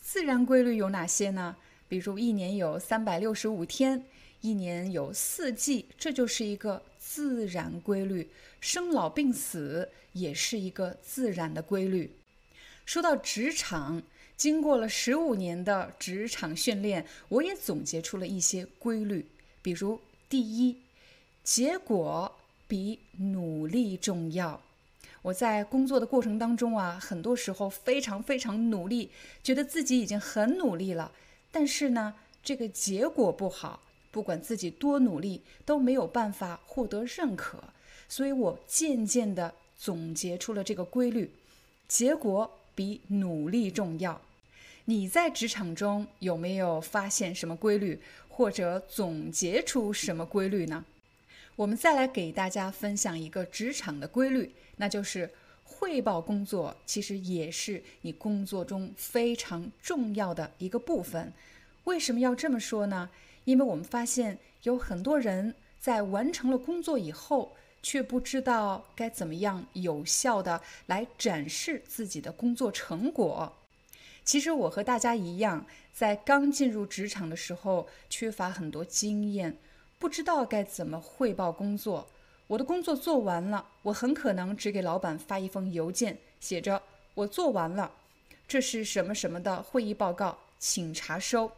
[0.02, 1.58] 自然规律有哪些呢？
[1.90, 4.06] 比如一年有三百六十五天，
[4.40, 8.30] 一年有四季，这就是一个自然规律。
[8.62, 12.16] 生老病死也是一个自然的规律。
[12.86, 14.02] 说到职场，
[14.40, 19.26] 经过了十五年的职场训练，我也总结出了一些规律。
[19.62, 20.00] 比如，
[20.30, 20.78] 第一，
[21.44, 22.34] 结果
[22.66, 24.62] 比努力重要。
[25.24, 29.12] 我在工作的过程当中啊，很多时候非常非常努力，
[29.44, 31.12] 觉得自己已经很努力了。
[31.52, 37.62] 但是呢，这个结果不好，不管自己多努力，都没有办法获得认可。
[38.08, 41.30] 所以我渐渐地总结出了这个规律：
[41.90, 44.22] 结果比努力重要。
[44.90, 50.84] 你在职场中有没有发现什么规律，或者总结出什么规律呢？
[51.56, 55.30] 我们再来给大家分享一个职场的规律，那就是
[55.64, 61.32] 汇报工作其实也是你工作中非常重要的一个部分。
[61.84, 63.12] 为什么要这么说呢？
[63.46, 73.54] 因为我们发现有很多人在完成了工作以后，却不知道该怎么样有效的来展示自己的工作成果。
[74.24, 79.58] 其实我和大家一样，在刚进入职场的时候，缺乏很多经验，
[79.98, 82.08] 不知道该怎么汇报工作。
[82.48, 86.82] 我的工作做完了，我很可能只给老板发一封邮件，写着
[87.14, 87.92] “我做完了，
[88.48, 91.52] 这是什么什么的会议报告，请查收”。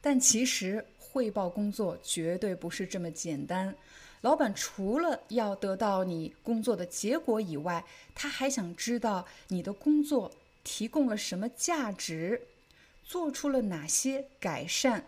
[0.00, 3.74] 但其实汇报工作绝对不是这么简单。
[4.22, 7.84] 老板除了要得到你工作的结果以外，
[8.14, 10.30] 他还想知道你的工作
[10.64, 12.42] 提供了什么价值，
[13.04, 15.04] 做出了哪些改善。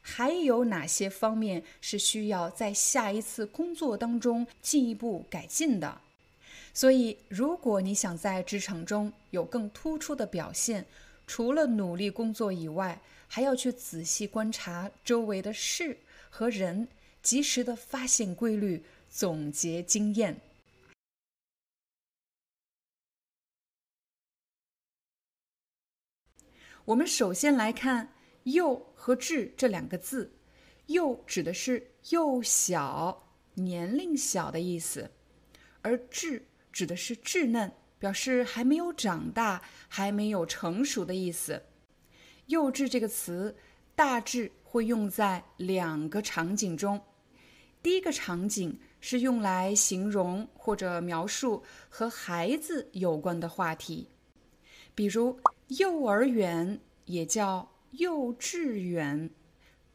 [0.00, 6.00] 还有哪些方面是需要在下一次工作当中进一步改进的？
[6.72, 10.86] 所以，如果你想在职场中有更突出的表现，
[11.26, 15.98] 除了努力工作以外，还要去仔细观察周围的事
[16.30, 16.88] 和人，
[17.22, 20.40] 及时的发现规律，总结经验。
[26.88, 28.14] 我们首先来看。
[28.44, 30.32] 幼和稚这两个字，
[30.86, 35.10] 幼指的是幼小、年龄小的意思，
[35.82, 36.40] 而稚
[36.72, 41.62] 指的是稚嫩，表示还没有长大、还没有成熟的意思。
[42.46, 43.54] 幼稚这个词
[43.94, 46.98] 大致会用在两个场景中。
[47.82, 54.08] 第一个场景是用来形容或者描述和孩子有关的话题，
[54.94, 57.70] 比如幼儿园也叫。
[57.92, 59.30] 幼稚园，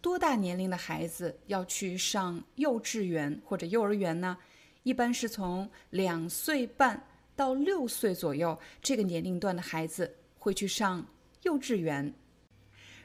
[0.02, 4.36] 多大年龄的孩子要去上幼稚园或者幼儿园呢？
[4.82, 7.06] 一般是从两岁半
[7.36, 11.06] 到六岁左右这个年龄段的孩子会去上
[11.44, 12.12] 幼稚园。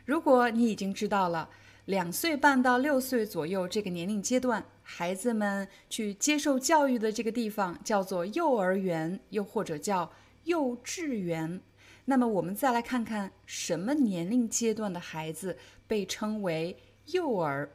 [0.06, 1.50] 如果你已经知道了
[1.84, 10.10] 两岁半到六岁左右这个年龄阶段孩子们去接受教育的这个地方叫做幼儿园，又或者叫
[10.44, 11.60] 幼稚园。
[12.10, 16.74] 那么我们再来看看什么年龄阶段的孩子被称为
[17.12, 17.70] 幼儿。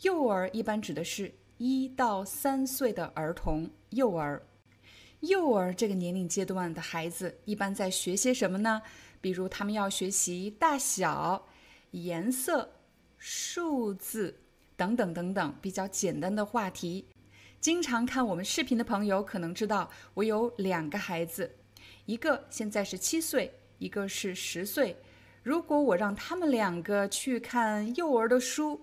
[0.00, 3.68] 幼儿一般指的是一到三岁的儿童。
[3.90, 4.42] 幼儿，
[5.20, 8.80] 幼儿这个年龄阶段的孩子一般在学些什么呢？
[9.20, 11.46] 比如他们要学习大小、
[11.90, 12.70] 颜色、
[13.18, 14.34] 数字
[14.78, 17.04] 等等等等比较简单的话题。
[17.60, 21.57] 经常看我们视频的朋友可能知道，我有两个孩子。
[22.08, 24.96] 一个现在是七岁，一个是十岁。
[25.42, 28.80] 如果我让他们两个去看幼儿的书，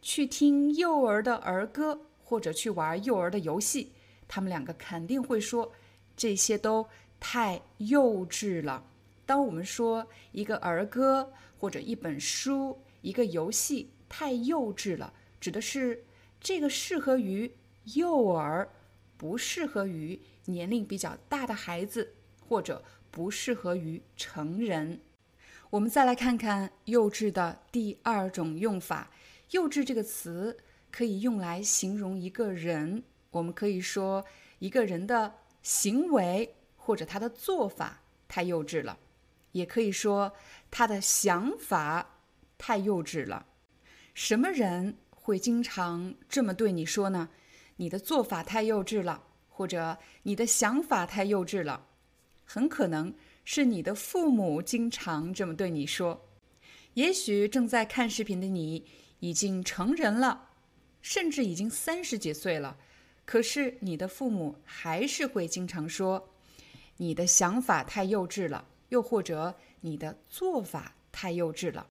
[0.00, 3.94] 去听幼儿的儿歌，或者去玩幼儿的游戏，
[4.28, 5.72] 他们两个肯定会说
[6.16, 6.86] 这些都
[7.18, 8.84] 太幼稚了。
[9.26, 16.04] 当我们说一个儿歌或者一本书、一个游戏太幼稚了，指的是
[16.40, 17.52] 这个适合于
[17.96, 18.70] 幼儿，
[19.16, 22.14] 不适合于年龄比较大的孩子。
[22.48, 25.00] 或者不适合于成人。
[25.70, 29.10] 我们再来看看“幼稚”的第二种用法。
[29.52, 30.56] “幼稚”这个词
[30.90, 34.24] 可以用来形容一个人，我们可以说
[34.60, 38.98] 一个人的行为或者他的做法太幼稚了，
[39.52, 40.32] 也可以说
[40.70, 42.18] 他的想法
[42.56, 43.46] 太幼稚了。
[44.14, 47.28] 什么人会经常这么对你说呢？
[47.76, 49.24] 你的做法太幼稚了。
[49.58, 51.84] 或者你的想法太幼稚了。
[52.50, 53.12] 很可能
[53.44, 56.26] 是你的父母经常这么对你说。
[56.94, 58.86] 也许正在看视频的你
[59.20, 60.48] 已经成人了，
[61.02, 62.78] 甚至已经三十几岁了，
[63.26, 66.30] 可是你的父母还是会经常说
[66.96, 71.86] 你的想法太幼稚了，又或者你的做法太幼稚了。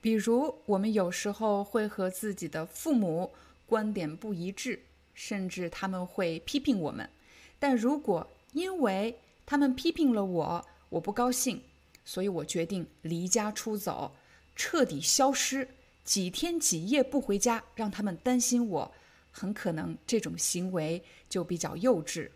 [0.00, 3.32] 比如，我们有时候会和自己的父母
[3.66, 4.80] 观点不一致，
[5.14, 7.10] 甚至他们会批评我们。
[7.58, 11.62] 但如果因为他们批评了我，我不高兴，
[12.04, 14.16] 所以我决定离家出走。
[14.56, 15.68] 彻底消失，
[16.02, 18.92] 几天几夜不回家，让他们担心我，
[19.30, 22.28] 很可能这种行为就比较幼稚。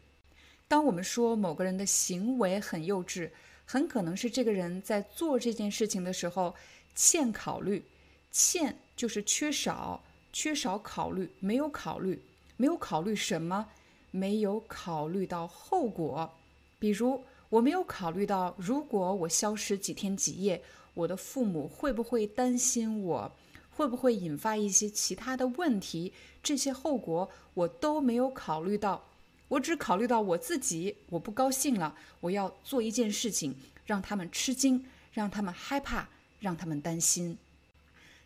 [0.68, 3.30] 当我们说某个人的行为很幼稚，
[3.64, 6.54] 很可能是这个人在做这件事情的时候
[6.94, 7.82] 欠考虑，
[8.30, 12.22] 欠就是缺少，缺少考虑，没有考虑，
[12.56, 13.66] 没有考虑什么？
[14.12, 16.36] 没有考虑到后果。
[16.80, 20.60] 比如，我没有考虑到，如果我消失几天几夜。
[20.92, 23.32] 我的父母会不会担心我？
[23.70, 26.12] 会不会引发一些其他的问题？
[26.42, 29.06] 这些后果我都没有考虑到，
[29.48, 30.96] 我只考虑到我自己。
[31.10, 33.54] 我不高兴了，我要做一件事情，
[33.86, 36.08] 让他们吃惊，让他们害怕，
[36.40, 37.38] 让他们担心。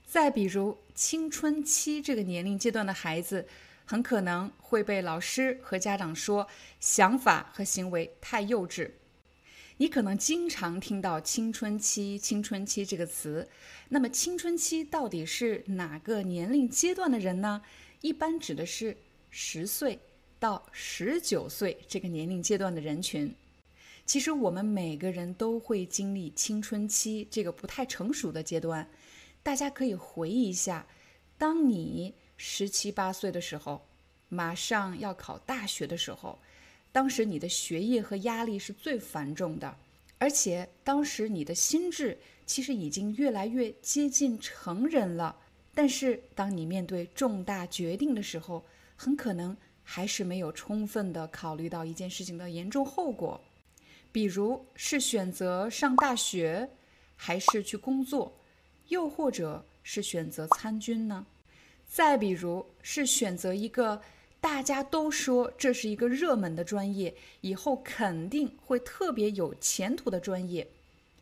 [0.06, 3.46] 再比如青春期这个年龄阶段的孩子，
[3.84, 6.46] 很可能会被老师和家长说
[6.80, 8.90] 想法和行为太幼稚。
[9.76, 13.48] 你可能经常听到“青春期”“青春期”这个词，
[13.88, 17.60] 那么青春期到底是哪个年龄阶段的人呢？
[18.00, 18.96] 一般指的是
[19.30, 19.98] 十岁
[20.38, 23.34] 到十九岁这个年龄阶段的人群。
[24.06, 28.88] 其实我们每个人都会经历青春期这个不太成熟的阶段。
[29.42, 30.86] 大家可以回忆一下，
[31.36, 33.80] 当你十七八岁的时候，
[34.28, 36.38] 马上要考大学的时候。
[36.92, 39.76] 当时你的学业和压力是最繁重的，
[40.18, 42.16] 而且当时你的心智
[42.46, 45.36] 其实已经越来越接近成人了。
[45.74, 48.64] 但是当你面对重大决定的时候，
[48.94, 53.40] 很可能还是没有充分的考虑到一件事情的严重后果，
[54.12, 56.70] 比如是选择上大学，
[57.16, 58.38] 还是去工作，
[58.86, 61.26] 又或者是选择参军呢？
[61.94, 64.02] 再比如是选择一个。
[64.40, 70.66] 大家都说这是一个热门的专业，以后肯定会特别有前途的专业，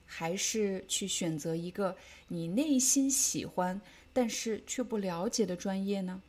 [0.06, 1.94] 还是去选择一个
[2.26, 3.80] 你内心喜欢
[4.12, 6.20] 但是却不了解的专业呢？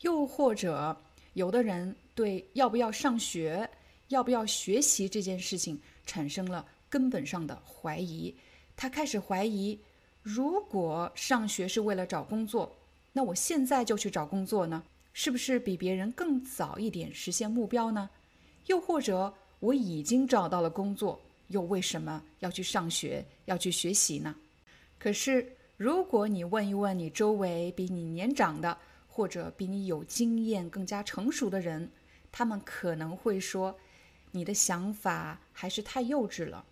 [0.00, 0.96] 又或者，
[1.34, 3.68] 有的人对要不要上学、
[4.08, 8.34] 要不要学习这件事情产生了根本上的怀疑，
[8.76, 9.78] 他开始怀疑：
[10.22, 12.74] 如果上学是为了找工作，
[13.16, 14.84] 那我现在就去找工作呢？
[15.14, 18.10] 是不是比别人更早一点实现目标呢？
[18.66, 24.36] 又或者我已经找到了工作，又为什么要去上学、要去学习呢？
[24.98, 28.76] 可是，如果你问一问你周围比你年长的，
[29.08, 31.90] 或者比你有经验、更加成熟的人，
[32.30, 33.74] 他们可能会说，
[34.30, 36.62] 你的想法还是太幼稚了。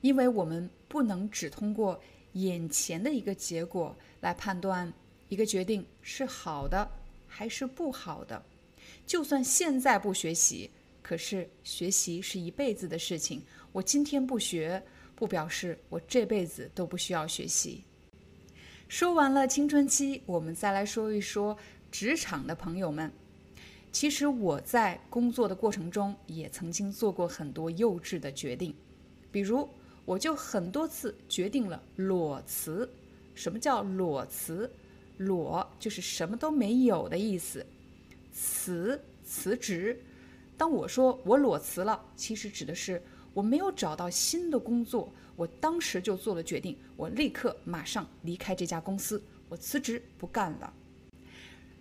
[0.00, 2.00] 因为我们不能只通过
[2.34, 4.92] 眼前的一个结果来判断
[5.32, 6.76] 一个决定是好的。
[7.34, 8.44] 还是不好的。
[9.06, 10.70] 就算现在不学习，
[11.00, 13.42] 可是学习是一辈子的事情。
[13.72, 14.82] 我今天不学，
[15.16, 17.82] 不表示我这辈子都不需要学习。
[18.86, 21.56] 说完了青春期，我们再来说一说
[21.90, 23.10] 职场的朋友们。
[23.90, 28.74] 其实我在工作的过程中，也曾经做过很多幼稚的决定，
[29.30, 29.66] 比如
[30.04, 32.86] 我就很多次决定了裸辞。
[33.34, 34.70] 什么叫裸辞？
[35.26, 37.64] 裸就是什么都没有的意思，
[38.32, 39.98] 辞辞职。
[40.56, 43.02] 当我说我裸辞了，其实指的是
[43.32, 50.72] 我没有找到新的工作，我当时就做了决定，我立刻马上离开这家公司，我辞职不干了。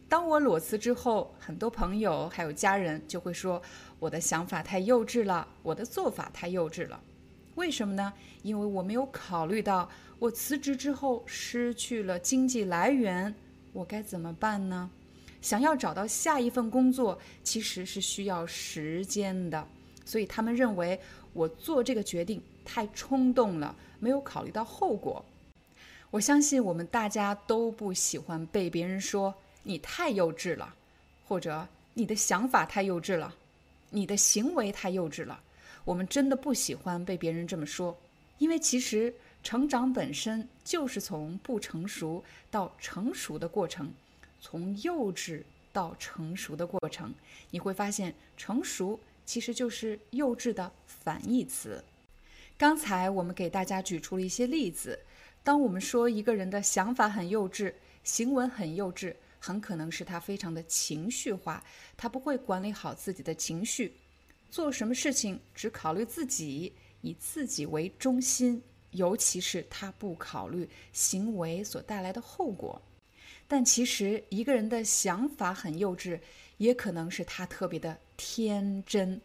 [0.08, 3.62] 当我裸辞之后，很多朋友还有家人就会说
[4.00, 7.00] 我的想法太幼稚了，我的做法太幼稚了。
[7.56, 8.14] 为什么呢？
[8.44, 9.90] 因为我没有考虑到。
[10.22, 13.34] 我辞职之后失去了经济来源，
[13.74, 14.88] 我该怎么办呢？
[15.42, 19.68] 想要找到下一份工作，其实是需要时间的，
[20.06, 21.00] 所以他们认为
[21.34, 25.26] 我做这个决定太冲动了，没有考虑到后果。
[26.12, 30.72] 我相信我们大家都不喜欢被别人说你太幼稚了，
[31.28, 33.34] 或者你的想法太幼稚了，
[33.90, 35.42] 你的行为太幼稚了。
[35.84, 37.98] 我们真的不喜欢被别人这么说，
[38.38, 39.12] 因为其实。
[39.44, 43.92] 成长本身就是从不成熟到成熟的过程，
[44.40, 47.14] 从幼稚到成熟的过程。
[47.50, 51.84] 你会发现，成熟其实就是幼稚的反义词。
[52.58, 55.00] 刚才我们给大家举出了一些例子。
[55.44, 57.74] 当我们说一个人的想法很幼稚，
[58.04, 61.64] 行为很幼稚，很可能是他非常的情绪化，
[61.98, 63.96] 他不会管理好自己的情绪，
[64.52, 68.62] 做什么事情只考虑自己，以自己为中心，
[68.92, 72.82] 尤其是他不考虑行为所带来的后果。
[73.48, 76.20] 但其实一个人的想法很幼稚，
[76.58, 79.20] 也可能是他特别的天真。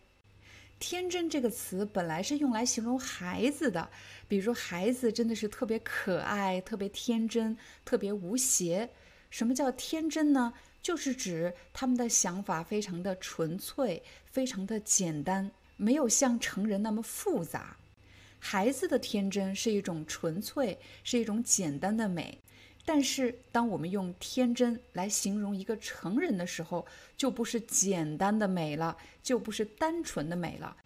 [0.78, 3.88] 天真这个词本来是用来形容孩子的，
[4.28, 8.90] 比如孩子真的是特别可爱、特别天真、特别无邪。
[9.30, 10.52] 什么叫天真呢？
[10.82, 17.76] 就是指他们的想法非常的纯粹、非常的简单，没有像成人那么复杂。
[18.48, 22.38] 孩子的天真是一种纯粹，是一种简单的美。
[22.84, 26.86] 但是，当我们用天真来形容一个成人的时候，
[27.16, 30.76] 就不是简单的美了，就不是单纯的美了，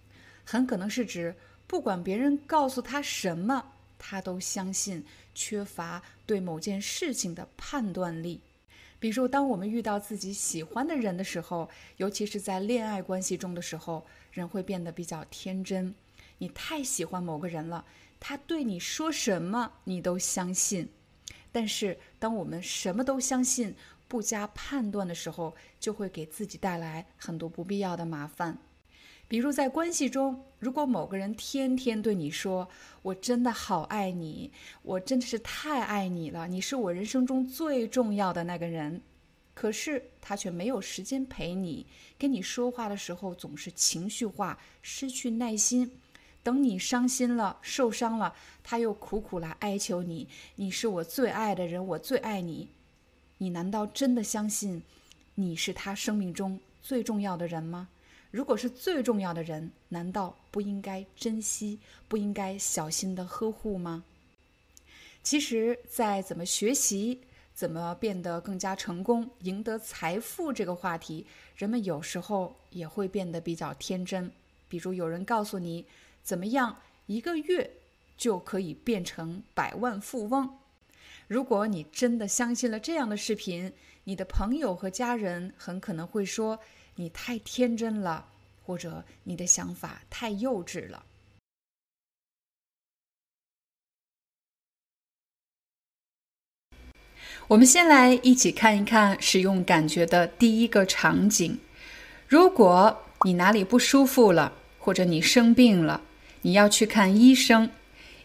[0.43, 1.35] 很可能是指
[1.67, 3.63] 不管别人告诉他什么，
[3.99, 5.05] 他都相信，
[5.35, 8.41] 缺乏对某件事情的判断力。
[8.99, 15.95] 比如，当我们遇到自己喜欢的人的时候，尤其是在恋爱关系中的时候，人会变得比较天真。
[16.41, 17.85] 你太喜欢某个人了，
[18.19, 20.89] 他对你说什么，你都相信。
[21.53, 23.75] 但是，当我们什么都相信、
[24.09, 28.59] 不加判断的时候，就会给自己带来很多不必要的麻烦。
[29.29, 32.69] 比如在关系中，如果某个人天天对你说
[33.03, 34.51] “我真的好爱你，
[34.83, 39.03] 我真的是太爱你了，你是我人生中最重要的那个人”，
[39.55, 41.87] 可是他却没有时间陪你，
[42.19, 46.01] 跟你说话的时候总是情绪化，失去耐心。
[46.43, 48.35] 等你伤心了、受伤了，
[48.65, 50.27] 他又苦苦来哀求你
[50.57, 52.69] ：“你是我最爱的人，我最爱你。”
[53.39, 54.83] 你难道真的相信
[55.35, 57.89] 你是他生命中最重要的人吗？
[58.31, 61.79] 如果是最重要的人，难道不应该珍惜、
[62.09, 64.05] 不应该小心的呵护吗？
[65.23, 67.21] 其实，在怎么学习、
[67.53, 71.27] 怎么变得更加成功、赢得财富这个话题，
[71.57, 74.31] 人们有时候也会变得比较天真。
[74.69, 75.85] 比如，有人告诉你。
[76.23, 76.77] 怎么样？
[77.07, 77.71] 一个月
[78.17, 80.49] 就可以变成百万富翁？
[81.27, 83.73] 如果你真的相信了这样的视频，
[84.05, 86.59] 你的朋友和家人很可能会说
[86.95, 88.29] 你太天真了，
[88.63, 91.05] 或者你的想法太幼稚了。
[97.49, 101.59] 我们先来一起看一看使用感觉的第一个场景：
[102.29, 106.01] 如果你哪里不舒服了，或者你生病了。
[106.43, 107.71] 你要去看医生，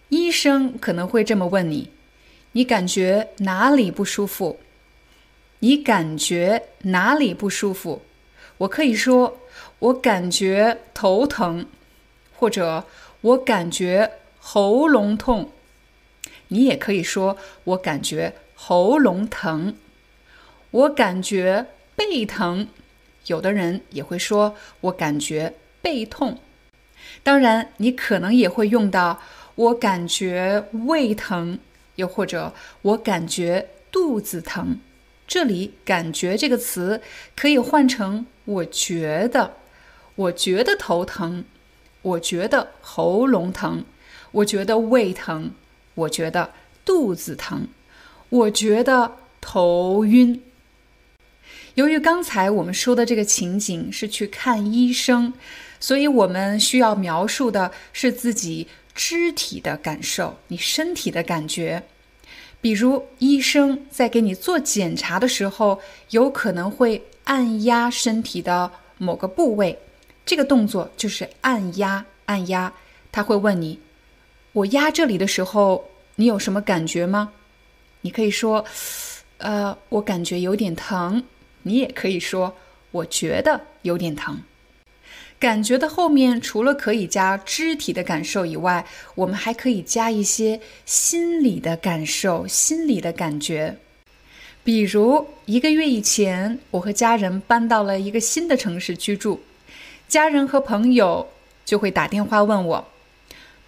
[0.09, 1.91] 医生可能会这么问你
[2.53, 4.59] ：“你感觉哪里不舒服？”
[5.59, 8.01] 你感觉哪里不舒服？
[8.59, 9.39] 我可以说
[9.79, 11.65] ：“我感觉头疼，
[12.35, 12.83] 或者
[13.21, 15.49] 我感觉喉咙痛。”
[16.49, 19.75] 你也可以说：“我感觉喉咙疼，
[20.71, 22.67] 我感觉背疼。”
[23.25, 26.37] 有的人也会说：“我感觉背痛。”
[27.23, 29.19] 当然，你可能也会用到
[29.55, 31.57] “我感觉胃疼”，
[31.95, 32.53] 又或者
[32.83, 34.79] “我感觉肚子疼”。
[35.27, 37.01] 这里“感觉”这个词
[37.35, 39.57] 可以换成“我觉得”，
[40.15, 41.43] 我觉得头疼，
[42.03, 43.83] 我觉得喉咙疼，
[44.31, 45.51] 我觉得胃疼，
[45.95, 46.51] 我觉得
[46.85, 47.67] 肚子疼，
[48.29, 50.41] 我觉得头晕。
[51.73, 55.33] 由于刚才我们说的这个情景是去看医生。
[55.79, 61.83] 所以，我们需要描述的是自己肢体的感受，你身体的感觉。
[62.61, 69.77] 比如，医生在给你做检查的时候，有可能会按压身体的某个部位，
[70.25, 72.05] 这个动作就是按压。
[72.25, 72.73] 按压，
[73.11, 73.79] 他会问你
[74.53, 77.33] ：“我压这里的时候，你有什么感觉吗？”
[78.01, 78.65] 你可以说
[79.37, 81.23] ：“呃，我感觉有点疼。”
[81.61, 82.55] 你也可以说
[82.89, 84.41] ：“我觉得有点疼。”
[85.37, 93.77] 感觉的后面，除了可以加肢体的感受以外，我们还可以加一些心理的感受、心理的感觉。
[94.63, 99.41] 比如一个月以前，我和家人搬到了一个新的城市居住，
[100.07, 101.27] 家人和朋友
[101.63, 102.87] 就会打电话问我：“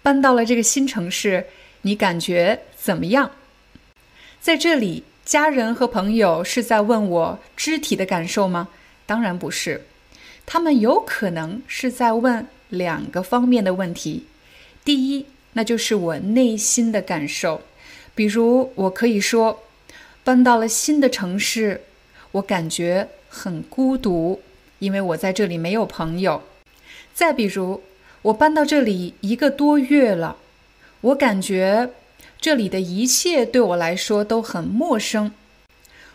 [0.02, 1.46] 搬到了这个新城市，
[1.82, 3.30] 你感觉怎么样？”
[4.40, 8.68] 在这里，家人和朋友是在问我肢体的感受吗？
[9.04, 9.86] 当然不是。
[10.50, 14.24] 他们有可能是在问两个方面的问题。
[14.82, 17.60] 第一，那就是我内心的感受，
[18.14, 19.62] 比如我可以说，
[20.24, 21.82] 搬到了新的城市，
[22.32, 24.40] 我感觉很孤独，
[24.78, 26.42] 因为我在这里没有朋友。
[27.12, 27.82] 再比如，
[28.22, 30.38] 我搬到这里一个多月了，
[31.02, 31.90] 我感觉
[32.40, 35.30] 这里的一切对我来说都很陌生。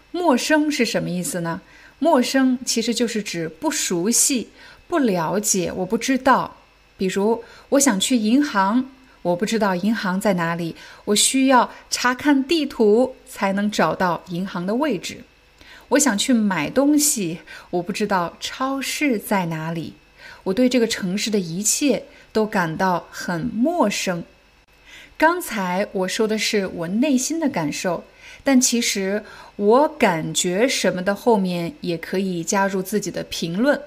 [0.09, 1.61] 陌生是什么意思呢？
[2.04, 4.49] 陌生其实就是指不熟悉、
[4.89, 6.58] 不了解，我不知道。
[6.97, 8.89] 比如，我想去银行，
[9.22, 10.76] 我不知道银行在哪里，
[11.06, 15.24] 我需要查看地图才能找到银行的位置。
[15.88, 17.39] 我想去买东西，
[17.70, 19.93] 我不知道超市在哪里。
[20.43, 24.26] 我对这个城市的一切都感到很陌生。
[25.18, 28.04] 刚才我说的是我内心的感受。
[28.45, 29.24] 但其实
[29.56, 33.80] 我感觉什么的后面也可以加入自己的评论，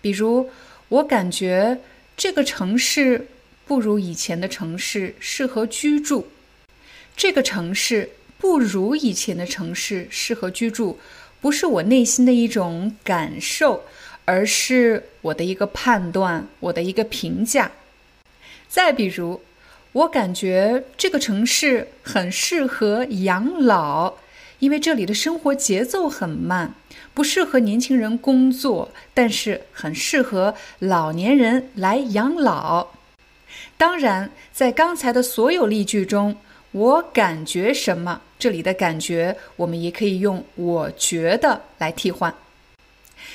[0.00, 0.50] 比如
[0.88, 1.78] 我感觉
[2.16, 3.28] 这个城市
[3.66, 6.28] 不如以前的城市适合居住，
[7.16, 10.98] 这个城市不如以前的城市适合居住，
[11.40, 13.84] 不是我内心的一种感受，
[14.24, 17.72] 而是我的一个判断，我的一个评价。
[18.68, 19.40] 再比如。
[19.94, 24.14] 我感觉这个城市很适合养老，
[24.64, 26.72] 因为这里的生活节奏很慢，
[27.12, 32.86] 不适合年轻人工作，但是很适合老年人来养老。
[33.76, 36.36] 当然，在刚才的所有例句中，
[36.72, 38.22] 我感觉什么？
[38.38, 42.34] 这里的感觉，我们也可以用“我觉得”来替换。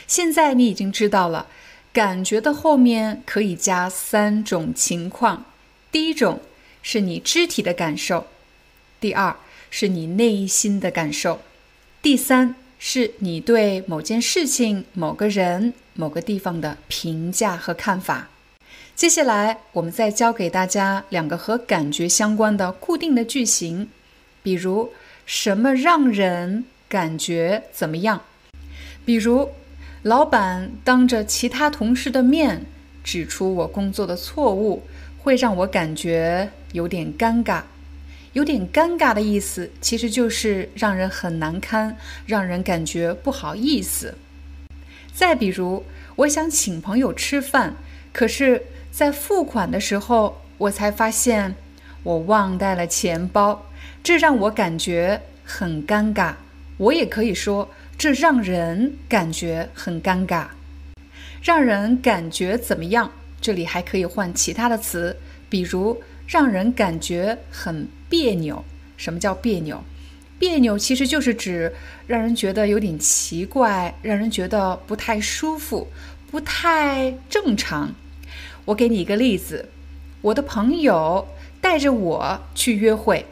[0.08, 1.46] 现在你已经知道了，
[1.94, 5.46] 感觉的后面可以加三种情况。
[5.92, 6.42] 第一种。
[6.82, 8.28] 是你肢体的感受，
[9.02, 9.36] 第二
[9.70, 11.40] 是你内心的感受，
[12.02, 18.30] 第三是你对某件事情、某个人、某个地方的评价和看法。
[18.96, 23.90] 接下来，我们再教给大家两个和感觉相关的固定的句型，
[24.44, 24.92] 比如
[25.26, 28.22] 什么让人感觉怎么样？
[29.06, 29.50] 比如，
[30.04, 32.66] 老板当着其他同事的面
[33.04, 34.84] 指出我工作的错误。
[35.22, 37.62] 会让我感觉有点尴尬，
[38.34, 44.16] 有点尴尬的意思，其实就是让人很难堪，让人感觉不好意思。
[45.14, 45.84] 再比如，
[46.16, 47.76] 我想请朋友吃饭，
[48.14, 51.56] 可是，在付款的时候，我才发现
[52.04, 53.70] 我忘带了钱包，
[54.04, 56.36] 这让我感觉很尴尬。
[56.78, 60.48] 我也可以说，这让人感觉很尴尬，
[61.42, 63.12] 让人感觉怎么样？
[63.42, 65.18] 这里还可以换其他的词，
[65.50, 68.64] 比如让人感觉很别扭。
[68.98, 69.84] 什么叫别扭？
[70.38, 71.74] 别扭其实就是指
[72.06, 75.88] 让人觉得有点奇怪，让人觉得不太舒服，
[76.30, 77.94] 不太正常。
[78.66, 79.70] 我给你一个例子：
[80.22, 81.28] 我的朋友
[81.60, 83.26] 带着我去约会，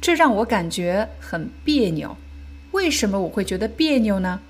[0.00, 2.16] 这让我感觉很别扭。
[2.72, 4.40] 为什么我会觉得别扭呢？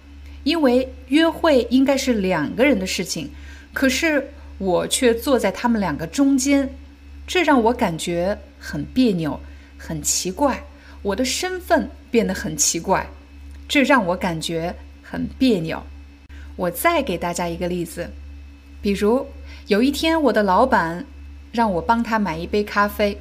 [0.45, 3.31] 因为约会应该是两个人的事情，
[3.73, 4.31] 可是。
[4.61, 6.69] 我却坐在他们两个中间，
[7.29, 9.39] 这让我感觉很别扭，
[9.77, 10.65] 很奇怪。
[11.03, 13.07] 我的身份变得很奇怪，
[13.69, 15.83] 这让我感觉很别扭。
[16.57, 18.11] 我再给大家一个例子，
[18.81, 19.27] 比如
[19.67, 21.05] 有一天我的老板
[21.53, 23.19] 让我帮他买一杯咖啡，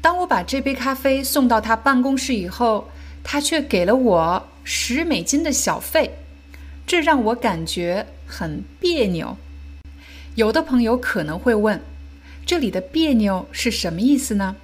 [0.00, 2.88] 当我把这杯咖啡送到他办公室以后，
[3.22, 6.16] 他却给了我十美金的小费，
[6.86, 9.36] 这让我感觉很别扭。
[10.36, 11.80] 有的朋友可能会问，
[12.44, 14.56] 这里的别扭是什么意思呢？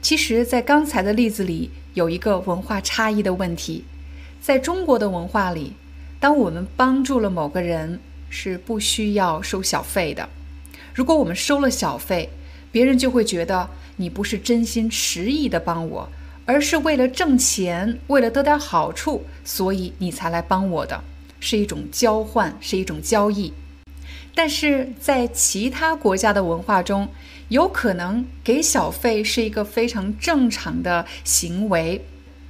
[0.00, 3.84] 其实，在刚才的例子里，有一个文化差异的问题。
[4.40, 5.74] 在中国的文化里，
[6.18, 10.28] 当我们帮助了某个人，是不需要收小费的。
[10.92, 12.30] 如果我们收了小费，
[12.72, 16.08] 别人就会觉得你不是真心实意的帮我，
[16.44, 21.04] 而是为了挣钱，为了得点好处，所以你才来帮我的，
[21.38, 23.52] 是一种交换，是一种交易。
[24.34, 27.08] 但是在其他国家的文化中，
[27.48, 32.04] 有可能给小费是一个非常正常的行为。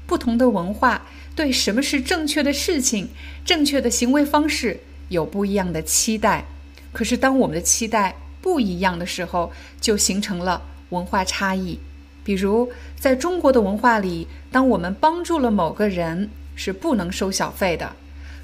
[0.06, 3.08] 不同的文化对什么是正确的事情、
[3.44, 6.44] 正确的行为方式有不一样的期待。
[6.92, 11.78] 可是当我们的期待不一样的时候，就形成了文化差异。
[12.22, 17.96] 比如在中国的文化里，当我们帮助了某个人，是不能收小费的。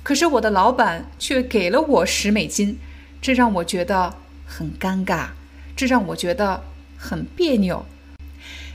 [0.02, 2.78] 可是我的老板却给了我十美金。
[3.20, 4.14] 这让我觉得
[4.46, 5.26] 很尴尬，
[5.76, 6.62] 这让我觉得
[6.96, 7.84] 很别扭，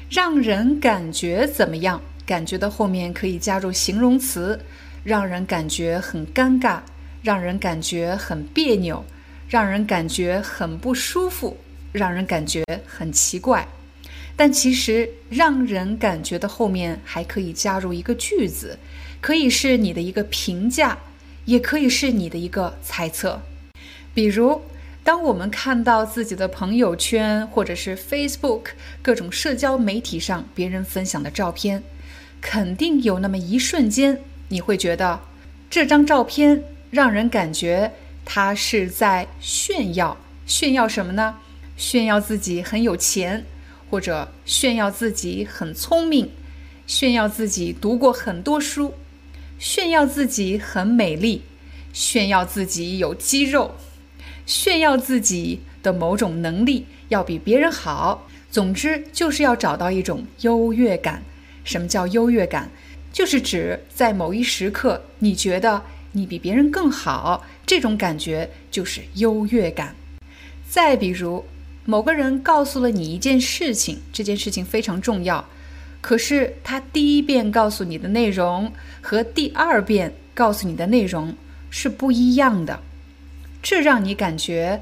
[0.10, 2.02] 让人感觉怎么样？
[2.26, 4.58] 感觉的后面可以加入形容词，
[5.04, 6.80] 让人感觉很尴尬，
[7.22, 9.04] 让人感觉很别扭，
[9.50, 11.58] 让人感觉很不舒服，
[11.92, 13.68] 让人感觉很奇怪。
[14.38, 18.80] 但其实，让人感觉的后面还可以加入一个句子，
[19.20, 20.98] 可以是你的一个评价，
[21.44, 23.42] 也可以是你的一个猜测。
[24.14, 24.62] 比如，
[25.04, 28.68] 当我们看到自己的朋友圈或者是 Facebook
[29.02, 31.84] 各种社交媒体上别人分享的照片，
[32.40, 35.20] 肯定有那么一瞬间，你会觉得
[35.70, 37.92] 这张照片让人感觉
[38.24, 40.18] 他是在炫耀。
[40.46, 41.38] 炫耀什么呢？
[41.76, 43.46] 炫耀自己很有钱，
[43.90, 46.30] 或者炫耀自己很聪明，
[46.86, 48.94] 炫耀自己读过很多书，
[49.58, 51.42] 炫耀自己很美丽，
[51.92, 53.76] 炫耀自己有肌肉，
[54.46, 58.28] 炫耀自己的某种能力要比别人好。
[58.52, 61.24] 总之，就是要找到一种优越感。
[61.64, 62.70] 什么叫优越感？
[63.12, 65.82] 就是指在某一时刻，你觉得
[66.12, 69.96] 你比别人更好，这种感觉就是优越感。
[70.70, 71.46] 再比如，
[71.86, 75.48] 某个人告诉了你一件事情，这件事情非常重要，
[76.02, 78.72] 可是他第一遍告诉你的内容
[79.02, 81.36] 和第二遍告诉你的内容
[81.70, 82.80] 是不一样的，
[83.64, 84.82] 这让你感觉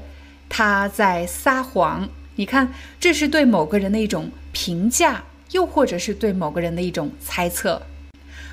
[0.50, 2.10] 他在撒谎。
[2.34, 7.80] 你看，这是对某个人的一种评价，又或者是对某个人的一种猜测。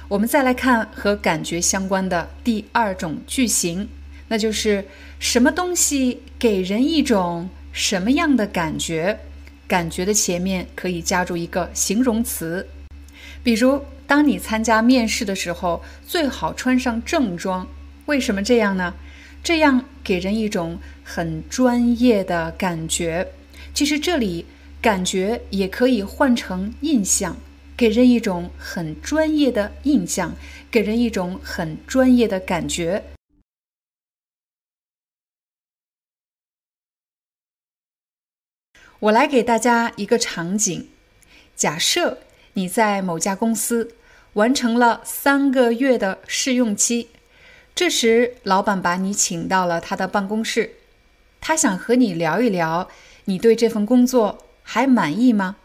[0.07, 3.89] 我们再来看和感觉相关的第二种句型。
[4.27, 4.85] 那就是
[5.17, 9.19] 什么东西给人一种什么样的感觉？
[9.67, 12.67] 感觉的前面可以加入一个形容词，
[13.43, 17.67] 比如，当你参加面试的时候，最好穿上正装。
[18.07, 18.95] 为什么这样呢？
[19.43, 23.33] 这样给人一种很专业的感觉。
[23.73, 24.45] 其实这里
[24.81, 27.37] 感觉也可以换成印象，
[27.75, 30.35] 给人一种很专业的印象，
[30.69, 33.03] 给人一种很专业的感觉。
[38.99, 40.89] 我来给大家一个场景：
[41.55, 42.19] 假设
[42.53, 43.95] 你在某家公司
[44.33, 47.07] 完成了三个月的试用期，
[47.79, 50.73] 这时老板把你请到了他的办公室，
[51.39, 52.89] 他想和你聊一聊，
[53.23, 55.55] 你对这份工作还满意吗？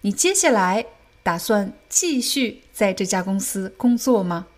[0.00, 0.86] 你接下来
[1.22, 4.48] 打算继续在这家公司工作吗？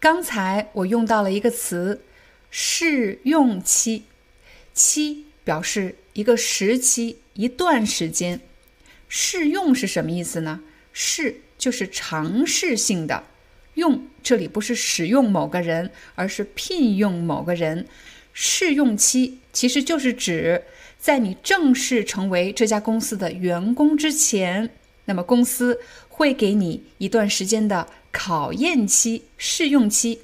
[0.00, 2.02] 刚才我用到了一个词
[2.50, 4.04] “试用期”，
[4.72, 7.18] 期表示一个时期。
[7.34, 8.40] 一段时间，
[9.10, 10.62] 试用是什么意思呢？
[10.94, 13.24] 试就是尝试性的，
[13.74, 17.86] 用这里不是使用某个人，而是聘用某个人。
[18.32, 20.64] 试用期其实就是指
[20.98, 24.70] 在你正式成为这家公司的员工之前，
[25.04, 30.22] 那么公司会给你一段时间的考验期、试用期，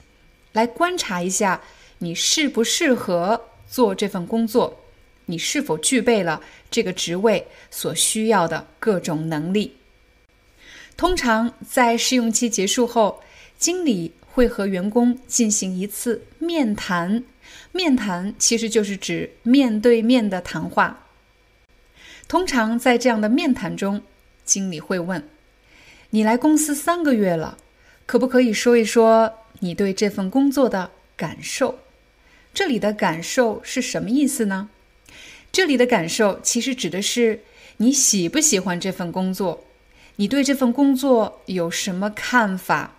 [0.52, 1.62] 来观察一下
[1.98, 4.80] 你适不适合做这份工作。
[5.26, 9.76] 你是否具备了这个职位所需要的各种能力？
[10.96, 13.22] 通常在试用期结束后，
[13.60, 17.22] 经理会和员工进行一次面谈。
[17.72, 21.06] 面谈其实就是指面对面的谈话。
[22.26, 24.02] 通常在这样的面谈中，
[24.46, 25.28] 经理会问
[26.10, 27.58] ：“你来公司三个月了，
[28.06, 31.80] 可不可以说一说你对这份工作的感受？”
[32.54, 34.70] 这里的感受是什么意思呢？
[35.52, 37.42] 这里的感受其实指的是
[37.76, 39.66] 你喜不喜欢这份工作，
[40.16, 42.96] 你对这份工作有什么看法？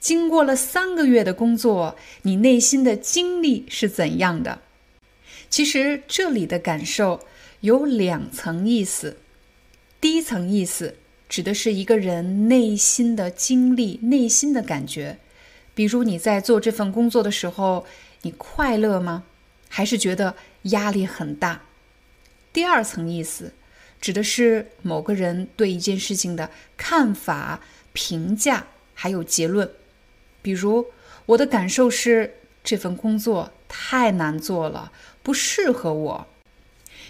[0.00, 4.62] 经过了三个月的工作，你内心的经历是怎样的？
[5.50, 7.20] 其实这里的感受
[7.60, 9.18] 有两层意思。
[10.00, 10.96] 第一层意思
[11.28, 15.18] 指的是一个人内心的经历、内心的感觉，
[15.74, 17.84] 比如你在做这份工作的时候，
[18.22, 19.24] 你快乐吗？
[19.68, 21.60] 还是觉得压力很大？
[22.54, 23.52] 第二层意思，
[24.00, 27.60] 指的是某个人对一件事情的看法、
[27.92, 29.70] 评价，还有结论。
[30.42, 30.86] 比如，
[31.26, 36.26] 我的感受是这份工作太难做了，不适合我。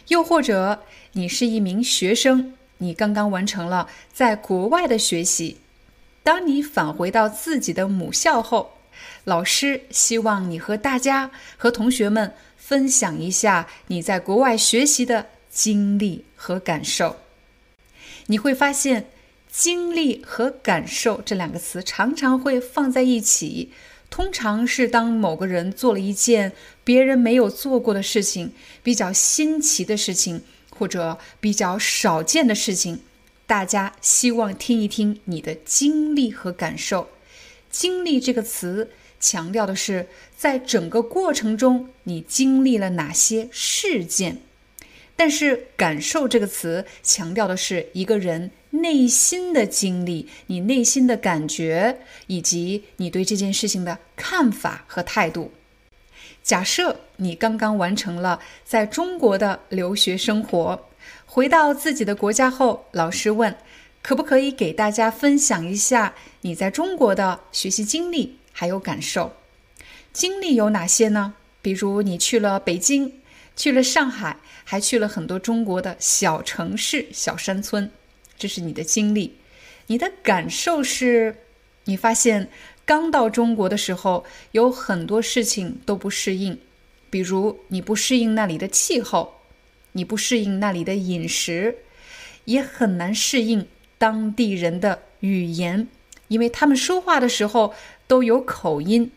[0.08, 5.58] 又或者，你是一名学生，你刚刚完成了在国外的学习，
[6.22, 8.74] 当你返回到自己的母校后，
[9.24, 12.34] 老师希望你和大家、和同学们。
[12.56, 17.16] 分享一下你在国外学习的经历和感受，
[18.26, 19.06] 你会发现
[19.50, 23.72] “经历”和“感受”这两个词常常会放在一起。
[24.08, 33.00] 通常是当某个人做了一件别人没有做过的事情、比较新奇的事情，或者比较少见的事情，
[33.46, 37.10] 大家希望听一听你的经历和感受。
[37.70, 38.90] “经历”这个词。
[39.22, 44.40] 强调的是，在整个过程中你经历了哪些事件？
[45.14, 55.52] 但是“感受”这个词强调的是一个人内心的经历，你内心的感觉，以及你对这件事情的看法和态度。
[56.42, 60.88] 假设你刚刚完成了在中国的留学生活，
[61.26, 63.56] 回到自己的国家后，老师问，
[64.02, 69.34] 可不可以给大家分享一下你在中国的学习经历还有感受？
[70.12, 71.34] 经历有哪些呢？
[71.60, 73.12] 比如你去了北京，
[73.54, 77.90] 去了上海，还去了很多中国的小城市、小山村，
[78.40, 79.36] 这是你的经历。
[79.86, 81.36] 你的感受是，
[81.84, 82.48] 你发现。
[82.86, 86.58] 刚到中国的时候，有很多事情都不适应，
[87.08, 89.34] 比如你不适应那里的气候，
[89.92, 91.76] 你不适应那里的饮食，
[92.46, 95.86] 也很难适应当地人的语言，
[96.26, 97.72] 因为他们说话的时候
[98.08, 99.12] 都有口音。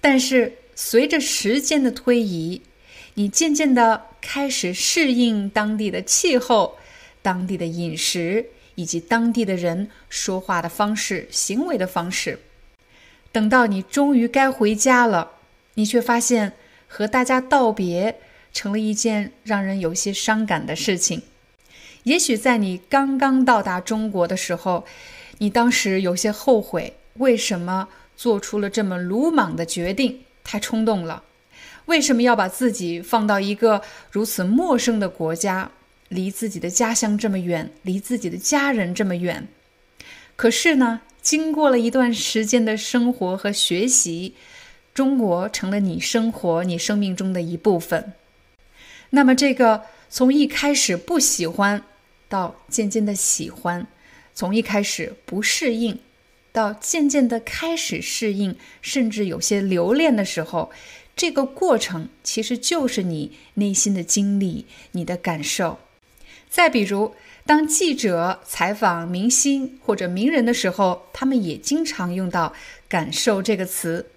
[0.00, 2.62] 但是随着时间的推移，
[3.12, 6.78] 你渐渐的开始适应当地的气候、
[7.22, 12.38] 当地的饮食以及当地的人说话的方式、行为的方式。
[13.32, 15.32] 等到你终于该回家了，
[15.74, 16.54] 你却发现
[16.88, 18.16] 和大家道别
[18.52, 21.22] 成了一件让人有些伤感的事情。
[22.04, 24.86] 也许在你刚刚到达中国的时候，
[25.38, 30.20] 你当时有些后悔，为什么做出了这么鲁莽的决定？
[30.42, 31.22] 太冲动了。
[31.86, 35.70] 为什么要把自己放到一个如此陌生的国家，
[36.10, 39.48] 离自己的家乡这么远，离自己的家人这么远？
[40.36, 41.00] 可是呢？
[41.22, 44.34] 经过了一段时间的生活和学习，
[44.94, 48.14] 中国成了你生活、你生命中的一部分。
[49.10, 51.84] 那么，这个从一开始不喜欢
[52.28, 53.86] 到渐渐的喜欢，
[54.34, 56.00] 从一开始不适应
[56.52, 60.72] 到渐渐的开始适应，甚至有些留恋的时候，
[61.14, 65.78] 这个过程其实就是你内心的经历、你的感受。
[66.50, 67.14] 再比如。
[67.46, 72.54] 当记者采访明星或者名人的时候，他们也经常用到
[72.86, 74.10] “感受”这个词。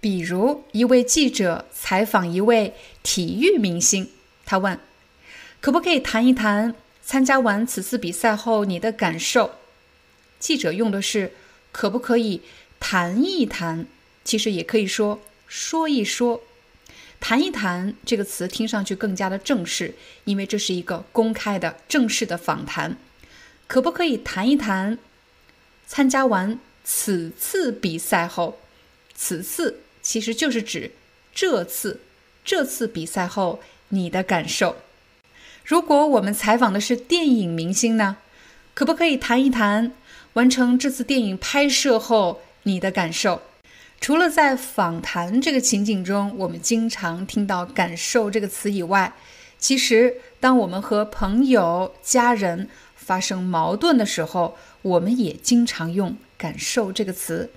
[0.00, 4.10] 比如，一位记者采访一位体育明星，
[4.44, 4.78] 他问
[5.60, 9.52] ：“可不可以谈一谈参加完此次比赛后你的感受？”
[10.38, 11.32] 记者用的是
[11.72, 12.42] “可不可以
[12.78, 13.86] 谈一谈”，
[14.22, 16.42] 其实也可以说“说一说”。
[17.22, 19.94] 谈一谈这个词听上去更加的正式，
[20.24, 22.96] 因为这是一个公开的正式的访谈。
[23.68, 24.98] 可不可以谈一谈
[25.86, 28.58] 参加完此次比赛后，
[29.14, 30.90] 此次其实就是指
[31.32, 32.00] 这次
[32.44, 33.60] 这次比赛后
[33.90, 34.78] 你的感受？
[35.64, 38.16] 如果我们采访的是电影明星呢？
[38.74, 39.92] 可不可以谈一谈
[40.32, 43.42] 完成这次电影拍摄后你的感受？
[44.02, 49.12] 除了在访谈这个情景中，我们经常听到“感受”这个词以外，
[49.58, 57.50] 其实当我们和朋友、家人发生矛盾的时候，我们也经常用“感受”这个词。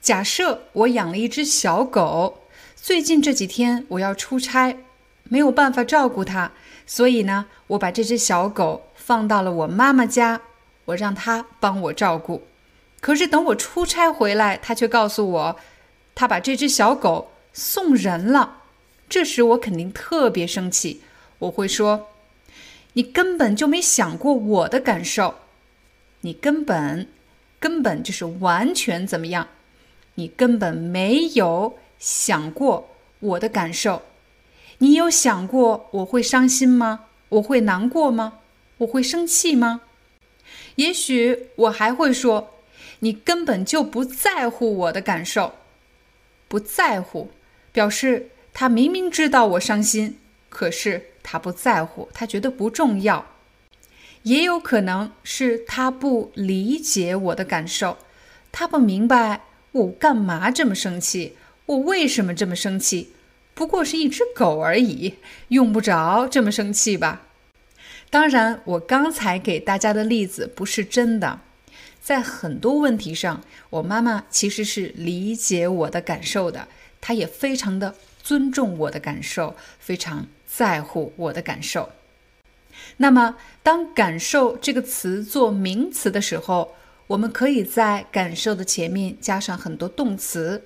[0.00, 2.40] 假设我养了一只小狗，
[2.74, 4.78] 最近这几天我要出差，
[5.22, 6.50] 没有办法照顾它，
[6.84, 10.40] 所以呢，我把这只小狗放到了我妈妈家，
[10.86, 12.42] 我让她帮我照顾。
[13.00, 15.56] 可是等我出差回来，她却告诉我。
[16.16, 18.62] 他把这只小狗送人了，
[19.06, 21.02] 这时我肯定特别生气。
[21.40, 22.08] 我会说
[22.94, 25.34] ：“你根本就没想过我的感受，
[26.22, 27.06] 你根本
[27.60, 29.48] 根本就是完全怎么样？
[30.14, 32.88] 你根本没有想过
[33.20, 34.00] 我的感受。
[34.78, 37.04] 你有想过我会伤心吗？
[37.28, 38.38] 我会难过吗？
[38.78, 39.82] 我会生气吗？
[40.76, 42.54] 也许我还会说：
[43.00, 45.52] 你根本就不在乎我的感受。”
[46.48, 47.30] 不在乎，
[47.72, 50.18] 表示他明明知道我伤心，
[50.48, 53.26] 可是他不在乎，他觉得不重要。
[54.22, 57.98] 也有可能是他不理解我的感受，
[58.50, 59.42] 他不明白
[59.72, 61.36] 我干嘛这么生气，
[61.66, 63.12] 我为什么这么生气？
[63.54, 65.14] 不过是一只狗而已，
[65.48, 67.22] 用不着这么生气吧？
[68.10, 71.40] 当然，我刚才给大家的例子不是真的。
[72.06, 76.68] 在很多问题上，我妈妈其实是理解我的感受的，
[77.00, 81.90] 她也非常的尊重我的感受，非常在乎我的感受。
[82.98, 83.34] 那么，
[83.64, 86.76] 当“感受”这个词做名词的时候，
[87.08, 90.62] 我们可以在“感受”的前面加上很多动词，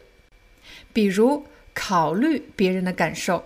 [0.93, 3.45] 比如考虑别人的感受。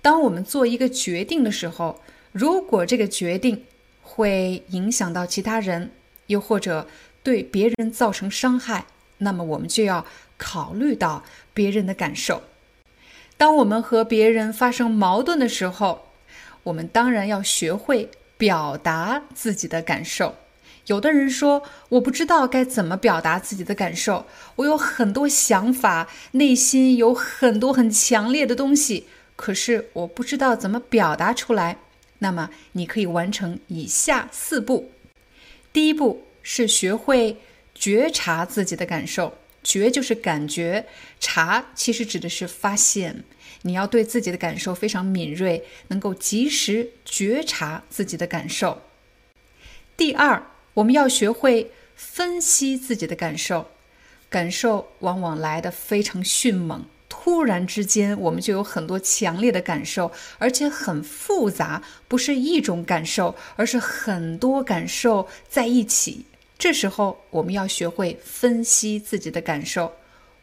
[0.00, 2.00] 当我们做一个决定的时候，
[2.32, 3.66] 如果这个决定
[4.00, 5.90] 会影响到其他人，
[6.28, 6.86] 又或者
[7.22, 8.86] 对别人造成伤害，
[9.18, 10.04] 那么我们就要
[10.36, 12.42] 考虑到别人的感受。
[13.36, 16.06] 当我们和别人发生矛盾的时候，
[16.64, 20.36] 我们当然要学会表达自己的感受。
[20.86, 29.06] 有的人说：“我不知道该怎么表达自己的感受，我有很多想法，内心有很多很强烈的东西，
[29.36, 31.76] 可是我不知道怎么表达出来。”
[32.22, 34.90] 那么，你可以完成以下四步。
[35.72, 37.36] 第一步是学会
[37.74, 40.86] 觉察自己的感受，觉就是感觉，
[41.18, 43.24] 察其实指的是发现。
[43.62, 48.82] 你要对自己的感受非常敏锐，能够及时觉察自己的感受。
[49.96, 50.42] 第二。
[50.74, 53.72] 我们要学会分析自己的感受，
[54.30, 66.24] 感受往往来的非常迅猛，突然之间我们就有很多强烈的感受，而且很复杂，不是一种感受，而是很多感受在一起。
[66.60, 69.94] 这时候我们要学会分析自己的感受，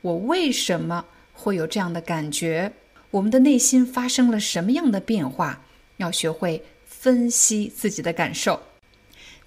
[0.02, 2.74] 我为什么会有这样的感觉？
[3.12, 5.62] 我们的内心发生了什么样的变化？
[5.98, 8.60] 要学会分析自己的感受。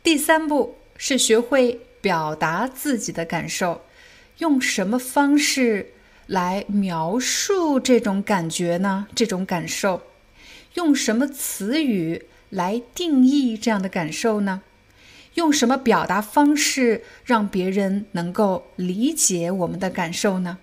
[0.05, 3.83] 第三步是学会表达自己的感受，
[4.39, 5.93] 用什么方式
[6.29, 9.09] 来描述这种感觉呢？
[9.17, 10.03] 这种感受，
[10.75, 14.63] 用什么词语来定义这样的感受呢？
[15.41, 20.59] 用什么表达方式让别人能够理解我们的感受呢？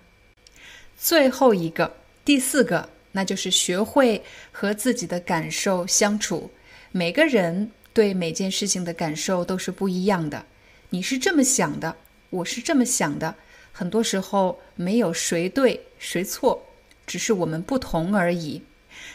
[0.96, 4.22] 最后一个，第四个，那就是学会
[4.52, 6.50] 和自己的感受相处。
[6.92, 7.72] 每个人。
[7.94, 10.44] 对每件事情的感受都是不一样的，
[10.90, 11.96] 你是这么想的，
[12.30, 13.34] 我是这么想的，
[13.72, 16.62] 很多时候没有谁对谁错，
[17.08, 18.62] 只是我们不同而已。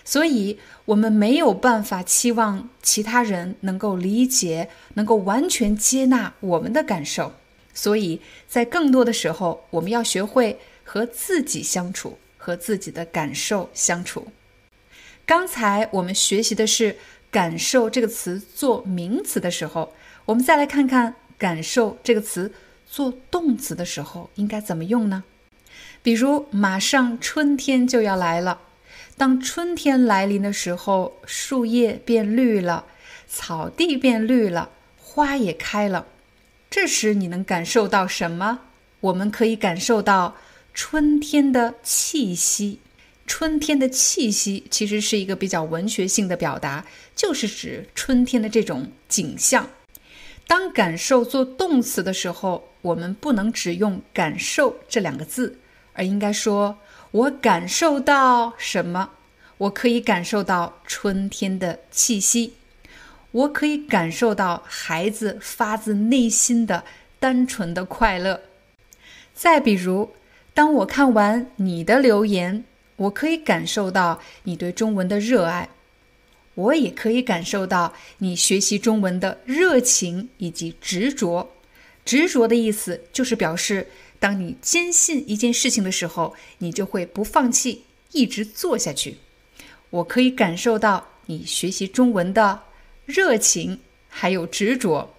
[0.05, 7.33] 所以，我们没有办法期望其他人能够理解，能够完全接纳我们的感受。
[7.73, 14.27] 所以在更多的时候，我们要学会和自己相处，和自己的感受相处。
[15.25, 16.97] 刚才我们学习的是。
[17.33, 19.95] 感受这个词做名词的时候，
[20.25, 22.53] 我们再来看看感受这个词
[22.85, 25.23] 做动词的时候应该怎么用呢？
[26.03, 28.59] 比如，马上春天就要来了。
[29.15, 32.85] 当春天来临的时候，树叶变绿了，
[33.27, 36.07] 草地变绿了，花也开了。
[36.69, 38.59] 这时你能感受到什么？
[39.01, 40.35] 我们可以感受到
[40.73, 42.79] 春天的气息。
[43.25, 46.85] 春天的气息其实是一个比较文学性的表达，
[47.15, 49.69] 就是指春天的这种景象。
[50.47, 55.57] 当感受做动词的时候，我们不能只用“感受”这两个字，
[55.93, 56.77] 而应该说
[57.13, 59.09] “我感受到什么”。
[59.57, 62.53] 我可以感受到春天的气息，
[63.31, 66.83] 我可以感受到孩子发自内心的
[67.19, 68.41] 单纯的快乐。
[69.33, 70.13] 再比如，
[70.53, 72.65] 当我看完你的留言。
[72.95, 75.67] 我可以感受到你对中文的热爱，
[76.53, 81.51] 我也可以感受到你学习中文的热情以及执着。
[82.05, 83.87] 执着的意思就是表示，
[84.23, 89.17] 当你坚信一件事情的时候，你就会不放弃，一直做下去。
[89.89, 92.63] 我可以感受到你学习中文的
[93.05, 95.12] 热情还有执着。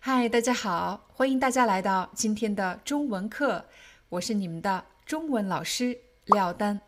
[0.00, 3.66] 嗨，大家好，欢迎大家来到今天的中文课，
[4.10, 6.80] 我是你们的中文老师廖丹。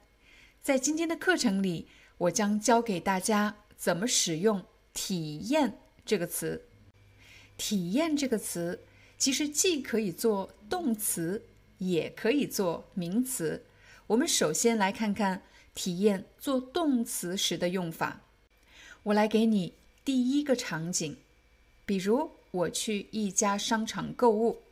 [0.62, 1.88] 在今天的课程里，
[2.18, 6.66] 我将教给大家怎么使用“体验”这个词。
[7.56, 8.84] 体验这个词
[9.18, 11.44] 其实既可以做动词，
[11.78, 13.66] 也可以做名词。
[14.06, 15.42] 我们首先来看看
[15.74, 18.20] 体验做动词时的用法。
[19.02, 21.16] 我来给你第一个场景，
[21.84, 22.30] 比如。
[22.52, 24.62] 我去一家商场购物，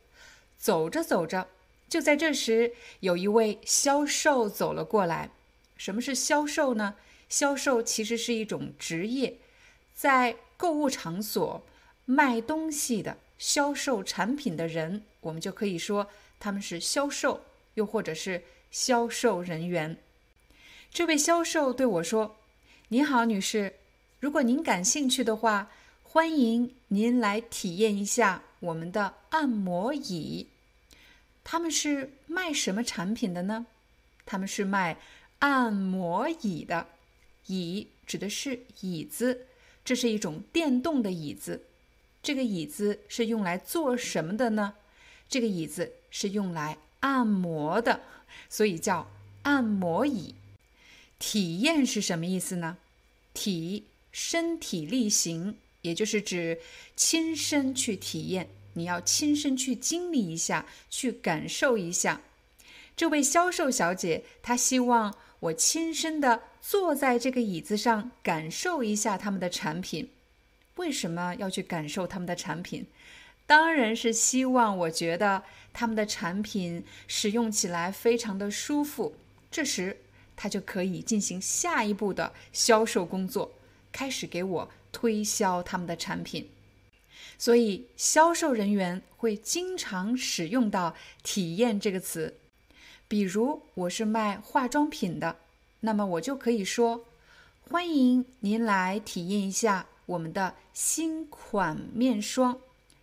[0.57, 1.47] 走着走着，
[1.87, 5.29] 就在这时，有一位销售走了过来。
[5.77, 6.95] 什么是销售呢？
[7.29, 9.37] 销售其实是一种职业，
[9.95, 11.63] 在购物场所
[12.03, 19.95] 卖东西的、销售产品的人，我们就可以说他们是销售，又或者是销售人员。
[20.91, 22.35] 这位销售对我说
[22.89, 23.75] ：“您好，女士，
[24.19, 25.71] 如果您感兴趣的话。”
[26.11, 30.47] 欢迎您来体验一下我们的按摩椅。
[31.43, 33.67] 他们是卖什么产品的呢？
[34.25, 34.97] 他们是卖
[35.37, 36.87] 按摩椅的。
[37.45, 39.45] 椅指的是椅子，
[39.85, 41.65] 这是一种电动的椅子。
[42.23, 44.73] 这个椅子是用来做什么的呢？
[45.29, 48.01] 这个椅子是用来按摩的，
[48.49, 49.07] 所以叫
[49.43, 50.33] 按摩椅。
[51.19, 52.79] 体验是什么意思呢？
[53.35, 56.59] 体身体力行，也就是指
[56.95, 62.21] 亲身去体验，你要亲身去经历一下，去感受一下。
[62.95, 70.09] 这位销售小姐，她希望我亲身的坐在这个椅子上，感受一下他们的产品。
[70.75, 72.85] 为什么要去感受他们的产品？
[73.45, 79.15] 当然是希望我觉得他们的产品使用起来非常的舒服。
[79.49, 79.97] 这时，
[80.35, 83.51] 他就可以进行下一步的销售工作，
[83.91, 86.49] 开始给我推销他们的产品。
[87.37, 92.35] 所以，销售人员会经常使用到“体验”这个词。
[93.07, 95.37] 比如，我是卖化妆品的，
[95.79, 97.05] 那么我就可以说
[97.69, 102.59] ：“欢迎您来体验一下我们的新款面霜。”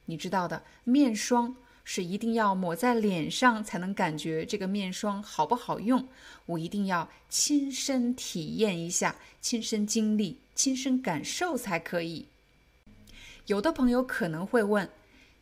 [0.06, 1.56] 你知道的，面霜。
[1.88, 6.08] 是一定要抹在脸上才能感觉这个面霜好不好用，
[6.46, 12.26] 我一定要亲身体验一下，亲身经历，亲身感受才可以。
[13.46, 14.90] 有的朋友可能会问，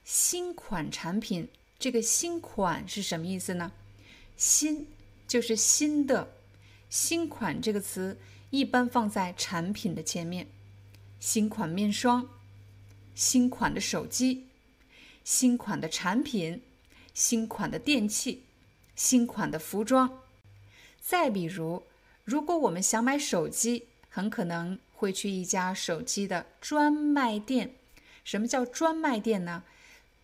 [0.05, 1.49] 新款产品
[1.79, 3.73] 这个新款是什么意思呢？
[4.37, 4.87] 新
[5.27, 6.29] 就是新的，
[6.91, 8.19] 新款这个词
[8.51, 10.49] 一般放在产品的前面，
[11.19, 12.29] 新款面霜，
[13.15, 14.49] 新款的手机。
[15.23, 16.61] 新款的产品，
[17.15, 18.45] 新款的电器，
[18.95, 20.21] 新款的服装。
[21.01, 21.85] 再比如，
[22.25, 27.75] 如果我们想买手机，很可能会去一家手机的专卖店。
[28.25, 29.63] 什么叫专卖店呢？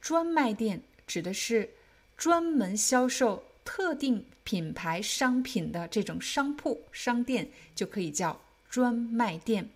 [0.01, 1.71] 专卖店指的是
[2.17, 9.69] 专门销售特定品牌商品的这种商铺、商店，就可以叫专卖店。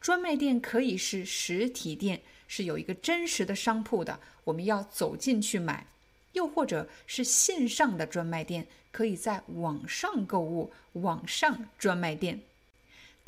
[0.00, 2.20] 专卖店可以是实体店。
[2.52, 5.84] 是有一个真实的商铺的，我们要走进去买；
[6.32, 12.40] 又或者是线上的专卖店，可以在网上购物，网上专卖店。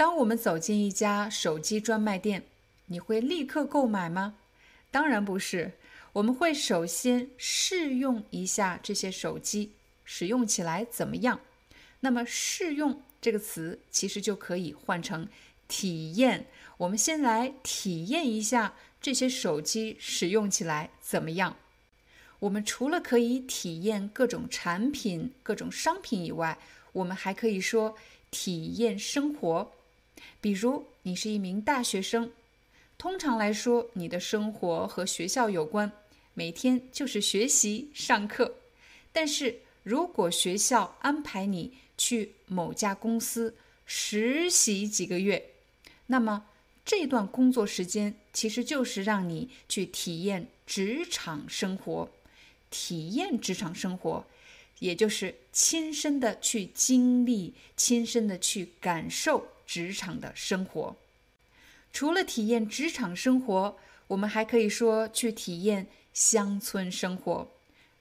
[0.03, 2.43] 当我们走进一家手机专卖店，
[2.87, 4.35] 你会立刻购买吗？
[4.91, 5.75] 当然不是，
[6.15, 9.71] 我们会首先试用一下这些手机，
[10.05, 11.39] 使用起来怎么样？
[12.01, 15.29] 那么“试用”这个词其实就可以换成
[15.69, 16.47] “体验”。
[16.79, 18.75] 我们先来体验一下。
[19.01, 21.57] 这些手机使用起来怎么样？
[22.41, 26.59] 我们除了可以体验各种产品、各种商品以外，
[26.91, 27.95] 我们还可以说
[28.33, 29.71] 体验生活。
[30.41, 32.31] 比如，你是一名大学生，
[32.97, 35.93] 通常来说，你的生活和学校有关，
[36.35, 38.57] 每天就是学习、上课。
[39.13, 43.55] 但是如果学校安排你去某家公司
[43.87, 45.51] 实习几个月，
[46.07, 46.47] 那么。
[46.85, 52.11] 这段工作时间其实就是让你去体验职场生活，
[52.71, 54.27] 体验职场生活，
[54.81, 60.95] 也就是亲身的去经历、亲身的去感受职场的生活。
[61.95, 67.49] 除了体验职场生活，我们还可以说去体验乡村生活。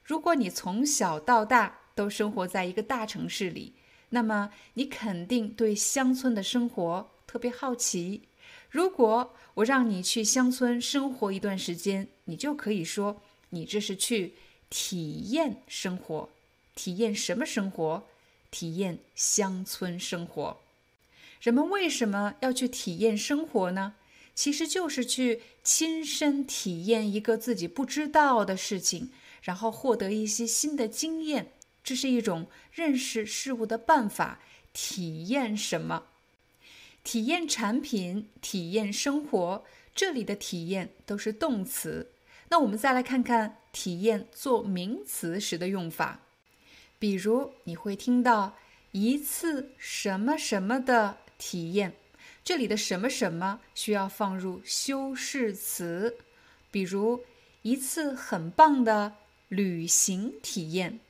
[0.04, 3.72] 如果你从小到大都生活在一个大城市里，
[4.10, 8.20] 那么你肯定对乡村的生活特别好奇。
[8.68, 14.34] 如果我让你去乡村生活一段时间，你就可以说你这是去
[14.68, 16.28] 体验生活，
[16.74, 18.06] 体验什么生活？
[18.50, 20.58] 体验乡村生活。
[21.42, 23.96] 人们为什么要去体验生活呢？
[24.32, 29.10] 其实就是去亲身体验一个自己不知道的事情，
[29.42, 31.50] 然后获得一些新的经验。
[31.82, 34.38] 这是一种认识事物的办法。
[34.72, 36.04] 体验什么？
[37.02, 39.64] 体验产品，体验生活，
[39.96, 42.12] 这里的体验都是动词。
[42.50, 46.20] 那我们再来看看体验做名词时的用法。
[47.00, 48.56] 比如你会听到
[48.92, 51.92] 一次什么什么的体验，
[52.44, 56.16] 这里的什么什么需要放入修饰词。
[56.70, 57.24] 比如
[57.62, 59.14] 一次很棒的
[59.48, 61.00] 旅行体验。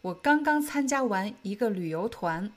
[0.00, 2.50] 我刚刚参加完一个旅游团。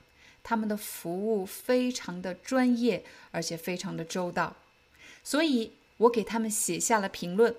[0.43, 4.55] 他们的服务非常的专业，而且非常的周到，
[5.23, 7.55] 所以我给他们写下了评论。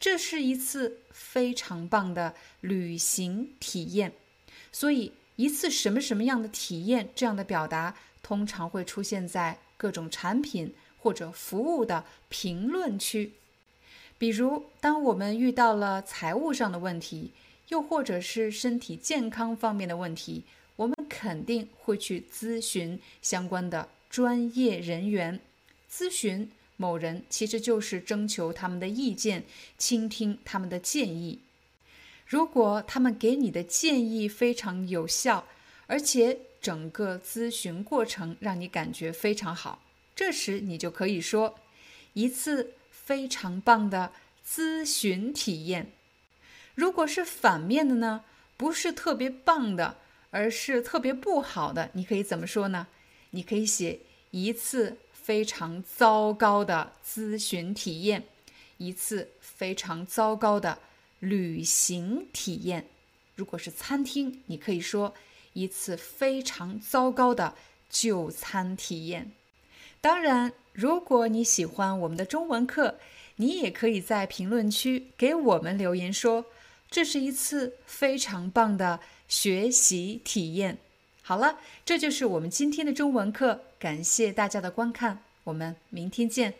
[0.00, 4.12] 这是一次非常棒的旅行体验。
[4.72, 7.94] 所以，一次什么什么样的体验这样的表达，
[8.26, 13.34] 通常会出现在各种产品或者服务的评论区。
[14.18, 17.30] 比如，当我们遇到了财务上的问题，
[17.68, 20.42] 又或者是身体健康方面的问题。
[20.74, 25.38] 我们肯定会去咨询相关的专业人员，
[25.88, 29.44] 咨询某人其实就是征求他们的意见，
[29.78, 31.38] 倾听他们的建议。
[32.26, 35.46] 如果他们给你的建议非常有效，
[35.86, 39.84] 而且整个咨询过程让你感觉非常好，
[40.16, 41.60] 这时你就可以说
[42.14, 44.10] 一次非常棒的
[44.44, 45.92] 咨询体验。
[46.74, 48.24] 如果是反面的呢？
[48.56, 49.98] 不是特别棒的，
[50.32, 52.88] 而是特别不好的，你可以怎么说呢？
[53.30, 54.00] 你可以写
[54.32, 58.24] 一次非常糟糕的咨询体验，
[58.78, 60.80] 一次非常糟糕的
[61.20, 62.88] 旅行体验。
[63.36, 65.14] 如果是餐厅，你可以说
[65.56, 67.54] 一次非常糟糕的
[67.90, 69.32] 就餐体验。
[70.00, 72.98] 当然，如果你喜欢我们的中文课，
[73.36, 76.44] 你也可以在评论区给我们留言说。
[76.88, 80.78] 这是一次非常棒的学习体验。
[81.22, 86.54] 好了，这就是我们今天的中文课，感谢大家的观看，我们明天见。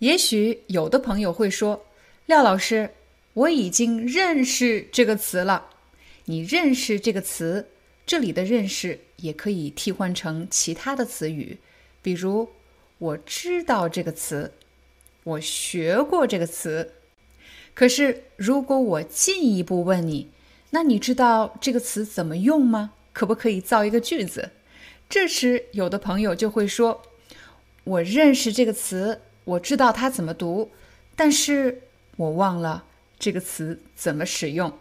[0.00, 1.86] 也许有的朋友会说
[2.26, 2.90] ：“廖老师，
[3.32, 5.70] 我已经认识这个词了。”
[6.28, 7.68] 你认识这个词，
[8.04, 11.58] 这里的“认识”也可以替换成其他的词语，
[12.02, 12.50] 比如
[12.98, 14.52] “我知道这个词
[15.24, 16.92] ”，“我学过这个词”。
[17.72, 20.28] 可是，如果我进一步问你，
[20.70, 22.92] 那你知道这个词怎么用吗？
[23.12, 24.50] 可不可以造一个句子？
[25.08, 27.02] 这时，有的朋友就会说
[27.84, 30.72] ：“我认识这个词。”我知道它怎么读，
[31.14, 31.82] 但是
[32.16, 32.84] 我忘了
[33.16, 34.76] 这个词怎么使用。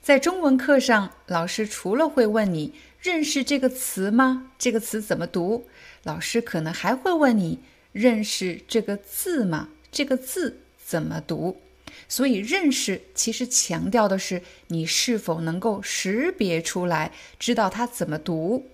[0.00, 4.50] 在中文课上，老师除了会问你认识这个词吗？
[4.58, 5.66] 这个词怎么读？
[6.04, 7.60] 老师可能还会问你
[7.92, 9.68] 认识这个字吗？
[9.92, 11.60] 这个字怎么读？
[12.08, 18.70] 所以，认识其实强调的是你是否能够识别出来，知道它怎么读。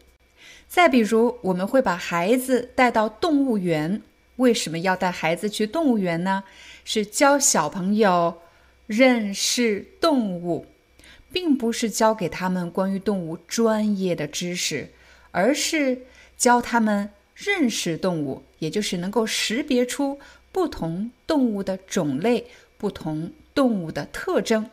[0.68, 4.00] 再比如，我们会把孩子带到动物园。
[4.38, 6.42] 为什么要带孩子去动物园呢？
[6.84, 8.40] 是教小朋友
[8.86, 10.66] 认识动物，
[11.30, 14.88] 并不是教给他们关于动物专业的知识，
[15.32, 16.02] 而是
[16.36, 20.18] 教他们认识动物，也就是能够识别出
[20.52, 22.46] 不同动物的种类、
[22.78, 24.70] 不同动物的特征。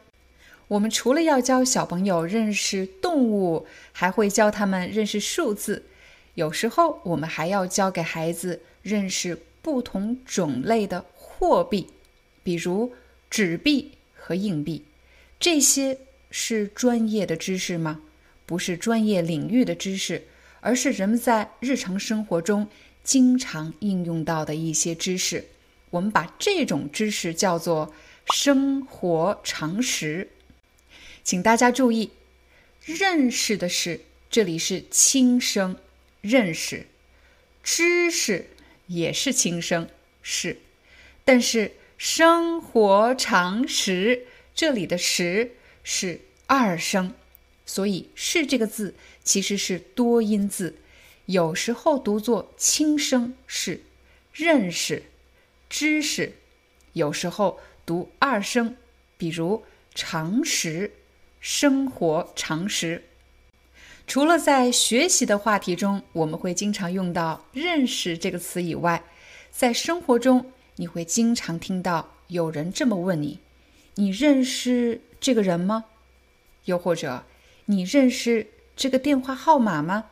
[0.68, 5.84] 我们除了要教小朋友认识动物，还会教他们认识数字。
[6.36, 9.40] 有时候，我们还要教给孩子认识。
[9.66, 11.88] 不同种类的货币，
[12.44, 12.94] 比如
[13.32, 14.86] 纸币和硬币，
[15.40, 15.98] 这些
[16.30, 18.02] 是专业的知识吗？
[18.46, 20.28] 不是专业领域的知识，
[20.60, 22.68] 而是人们在日常生活中
[23.04, 25.48] 经常应用到的一些知识。
[25.90, 27.92] 我们把这种知识叫做
[28.36, 30.30] 生活常识。
[31.24, 32.12] 请大家注意，
[32.82, 35.76] 认识的是这里是轻声，
[36.22, 36.86] 认识
[37.64, 38.46] 知识。
[38.88, 39.90] 也是轻声，
[40.22, 40.58] 是，
[41.24, 45.52] 但是生活常识这里的“识”
[45.84, 47.14] 是二声，
[47.66, 50.76] 所以“是”这个字其实是多音字，
[51.26, 53.82] 有时候读作轻声是
[54.32, 55.04] 认识、
[55.70, 56.34] 知识，
[56.94, 58.76] 有时候读二声，
[59.18, 59.64] 比如
[59.94, 60.92] 常识、
[61.40, 63.04] 生活常识。
[64.08, 69.04] 除了在学习的话题中，我们会经常用到“认识”这个词以外，
[69.52, 73.40] 在生活中你会经常听到有人这么问你
[73.96, 75.86] ：“你认识这个人吗？”
[76.66, 77.24] 又或者
[77.66, 80.06] “你认识这个电话号码吗？”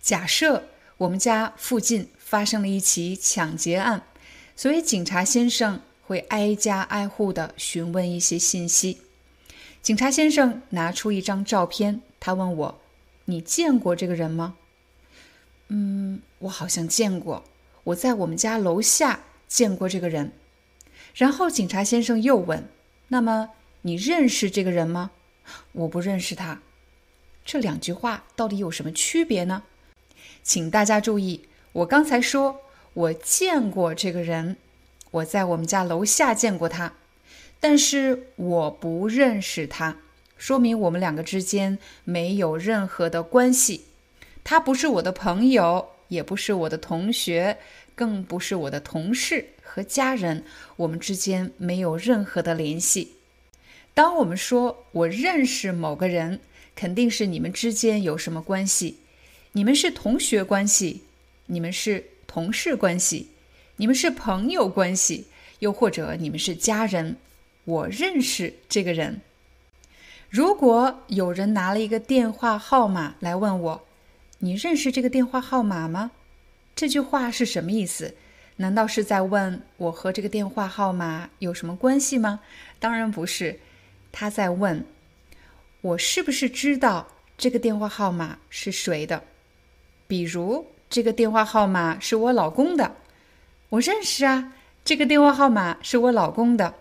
[0.00, 0.68] 假设
[0.98, 4.02] 我们家附近发生了一起抢劫案，
[4.54, 8.98] 所以警察先生会挨家挨户的询问一些信息。
[9.80, 12.80] 警察先生拿出一张照片，他问我。
[13.30, 14.56] 你见过这个人吗？
[15.68, 17.44] 嗯，我好像见过。
[17.84, 20.32] 我在我们家楼下见过这个人。
[21.14, 22.68] 然后警察先生又问
[23.08, 23.50] ：“那么
[23.82, 25.10] 你认识这个人吗？”
[25.72, 26.62] 我不认识他。
[27.44, 29.64] 这两句话到底有什么区别呢？
[30.42, 32.62] 请大家注意，我刚才说
[32.94, 34.56] 我见过这个人，
[35.10, 36.94] 我在我们家楼下见过他，
[37.60, 39.98] 但是我不认识他。
[40.38, 43.86] 说明我们两个之间没有任何的关系，
[44.44, 47.58] 他不是我的朋友，也不是我的同学，
[47.94, 50.44] 更不是我的同事和家人，
[50.76, 53.16] 我们之间没有任何的联系。
[53.92, 56.40] 当我们说我认识某个人，
[56.76, 58.98] 肯定是你们之间有什么关系，
[59.52, 61.02] 你们是同学关系，
[61.46, 63.30] 你们是同事关系，
[63.76, 65.26] 你们是朋友关系，
[65.58, 67.16] 又或者你们是家人。
[67.64, 69.20] 我认识这个人。
[70.28, 73.84] 如果有人拿了一个电话号码来问我，
[74.40, 76.10] 你认识这个电话号码吗？
[76.76, 78.14] 这句话是什么意思？
[78.56, 82.40] 难道是在问我和这个电话号码有什么关系吗？
[82.78, 83.58] 当然不是，
[84.12, 84.84] 他在问
[85.80, 89.22] 我是不是知道这个电话号码是谁的。
[90.06, 92.96] 比如，这个电话号码是我老公的，
[93.70, 94.52] 我认识啊。
[94.84, 96.74] 这个电话号码是我老公的。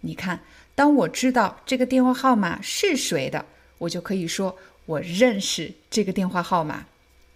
[0.00, 0.40] 你看，
[0.80, 3.44] 当我知道这个电话号码是谁的，
[3.76, 6.86] 我就可以说我认识这个电话号码。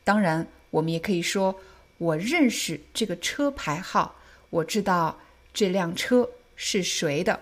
[0.03, 1.61] 当然，我们也可以说。
[1.99, 4.15] 我认识这个车牌号，
[4.49, 5.21] 我知道
[5.53, 7.41] 这辆车是谁的。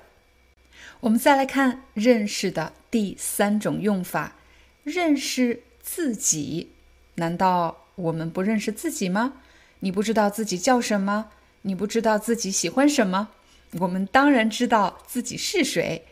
[0.99, 4.35] 我们再来看认识的第三种用法：
[4.83, 6.73] 认识自己。
[7.15, 9.35] 难道我们不认识自己吗？
[9.79, 11.31] 你不知道自己叫什么？
[11.62, 13.29] 你不知道自己喜欢什么？
[13.78, 16.03] 我们当然知道自己是谁。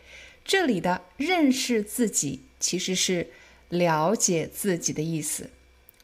[0.43, 3.27] 这里的认识自己其实是
[3.69, 5.49] 了解自己的意思。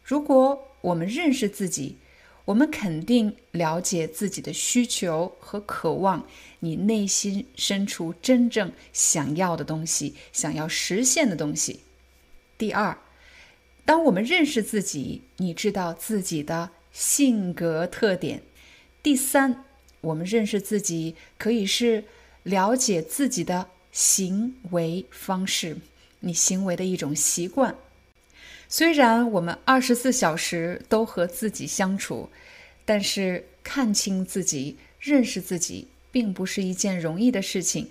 [0.03, 1.97] 如果我们认识自己，
[2.45, 6.25] 我们肯定了解自己的需求和渴望，
[6.59, 11.81] 你内心深处真正想要的东西，想要实现的东西。
[12.57, 12.97] 第二，
[13.83, 18.43] 当我们认识自己，你知道自己的性格特点。
[19.03, 19.65] 第三，
[20.01, 22.03] 我们认识自己可以是
[22.43, 25.77] 了解自己的行为方式，
[26.19, 27.75] 你行为的一种习惯。
[28.69, 32.29] 虽然我们二十四小时都和自己相处，
[32.85, 37.89] 但是看清自己、认识自己，并不是一件容易的事情，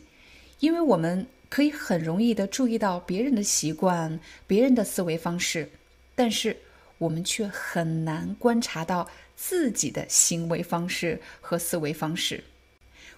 [0.61, 5.71] 因为我们可以很容易的注意到别人的习惯、别人的思维方式，
[6.15, 6.57] 但是
[6.99, 12.43] 我们却很难观察到自己的行为方式和思维方式。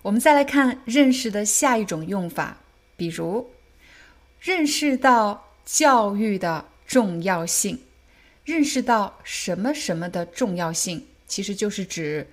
[0.03, 2.59] 我们再来看认识的下一种用法，
[2.97, 3.51] 比如
[4.41, 6.67] 认识到教育的。
[6.89, 7.79] 重要性，
[8.47, 12.27] 认识到什么什么的重要性，其实就是指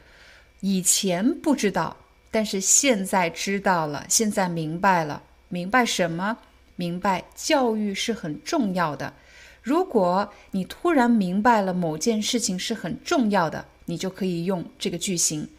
[0.61, 1.97] 以前不知道，
[2.31, 5.21] 但是现在知道了，现在明白了。
[5.49, 6.37] 明白什么？
[6.77, 9.13] 明白教育是很重要的。
[9.61, 15.49] 如果你突然明白了某件事情是很重要的，你就可以用这个句型，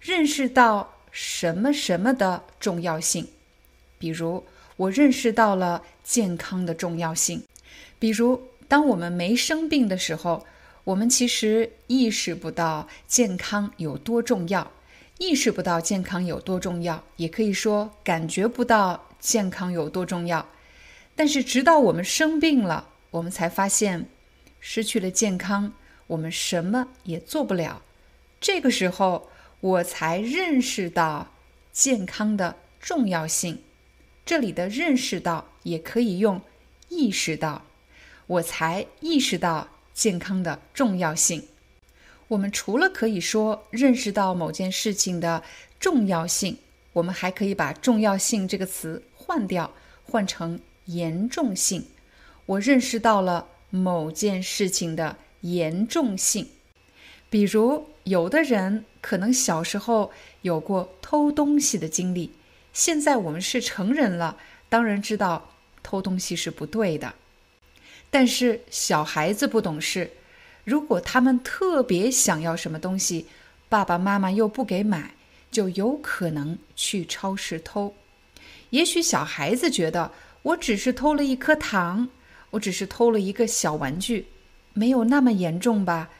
[0.00, 3.28] 认识到什么什么的重要性。
[3.98, 4.44] 比如，
[4.76, 7.42] 我认识到了健康的重要性。
[7.98, 10.46] 比如，当我们没生病的时候，
[10.84, 14.70] 我们其实意识不到健康有多重要，
[15.18, 20.46] 意识不到健康有多重要，也可以说感觉不到健康有多重要。
[21.16, 24.06] 但是，直到我们生病了，我们才发现，
[24.60, 25.72] 失去了健康，
[26.14, 27.82] 我们什么也做不了。
[28.40, 29.28] 这个时候，
[29.60, 31.32] 我才认识到
[31.72, 33.60] 健康的重要性。
[34.24, 36.40] 这里的认识到也可以用
[36.88, 37.62] 意识到。
[38.26, 41.48] 我才意识到健康的重要性。
[42.28, 45.42] 我们除了可以说认识到某件事情的
[45.78, 46.56] 重要性，
[46.94, 49.70] 我们还可以把“重要性”这个词换掉，
[50.04, 51.84] 换成“严重性”。
[52.46, 56.48] 我认识到了某件事情的严重性。
[57.30, 60.12] 比如，有的人可能小时候
[60.42, 62.32] 有过偷东西的经历，
[62.72, 64.36] 现在我们是成人了，
[64.68, 65.50] 当然知道
[65.82, 67.14] 偷东西是不对的。
[68.10, 70.12] 但是小孩子不懂事，
[70.62, 73.26] 如果他们特别想要什么东西，
[73.68, 75.14] 爸爸妈妈又不给买，
[75.50, 77.94] 就有可能去超市偷。
[78.70, 80.12] 也许小孩子觉得
[80.42, 82.08] 我只是偷了一颗糖，
[82.50, 84.26] 我只是偷了一个小玩具，
[84.74, 86.10] 没有那么严重吧？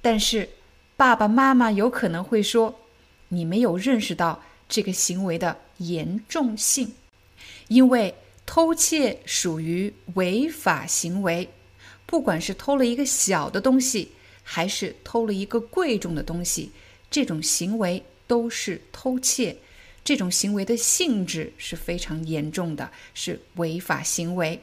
[0.00, 0.48] 但是
[0.96, 2.80] 爸爸妈妈有可能会说，
[3.28, 6.94] 你没有认识到这个行为的严重性，
[7.68, 8.14] 因为。
[8.50, 11.50] 偷窃属于违法行为，
[12.06, 14.12] 不管是偷了一个小的东西，
[14.42, 16.72] 还是偷了一个贵重的东西，
[17.10, 19.58] 这种行为都是偷窃。
[20.02, 24.62] 这种行为的性质是非常严重的，是违法行为。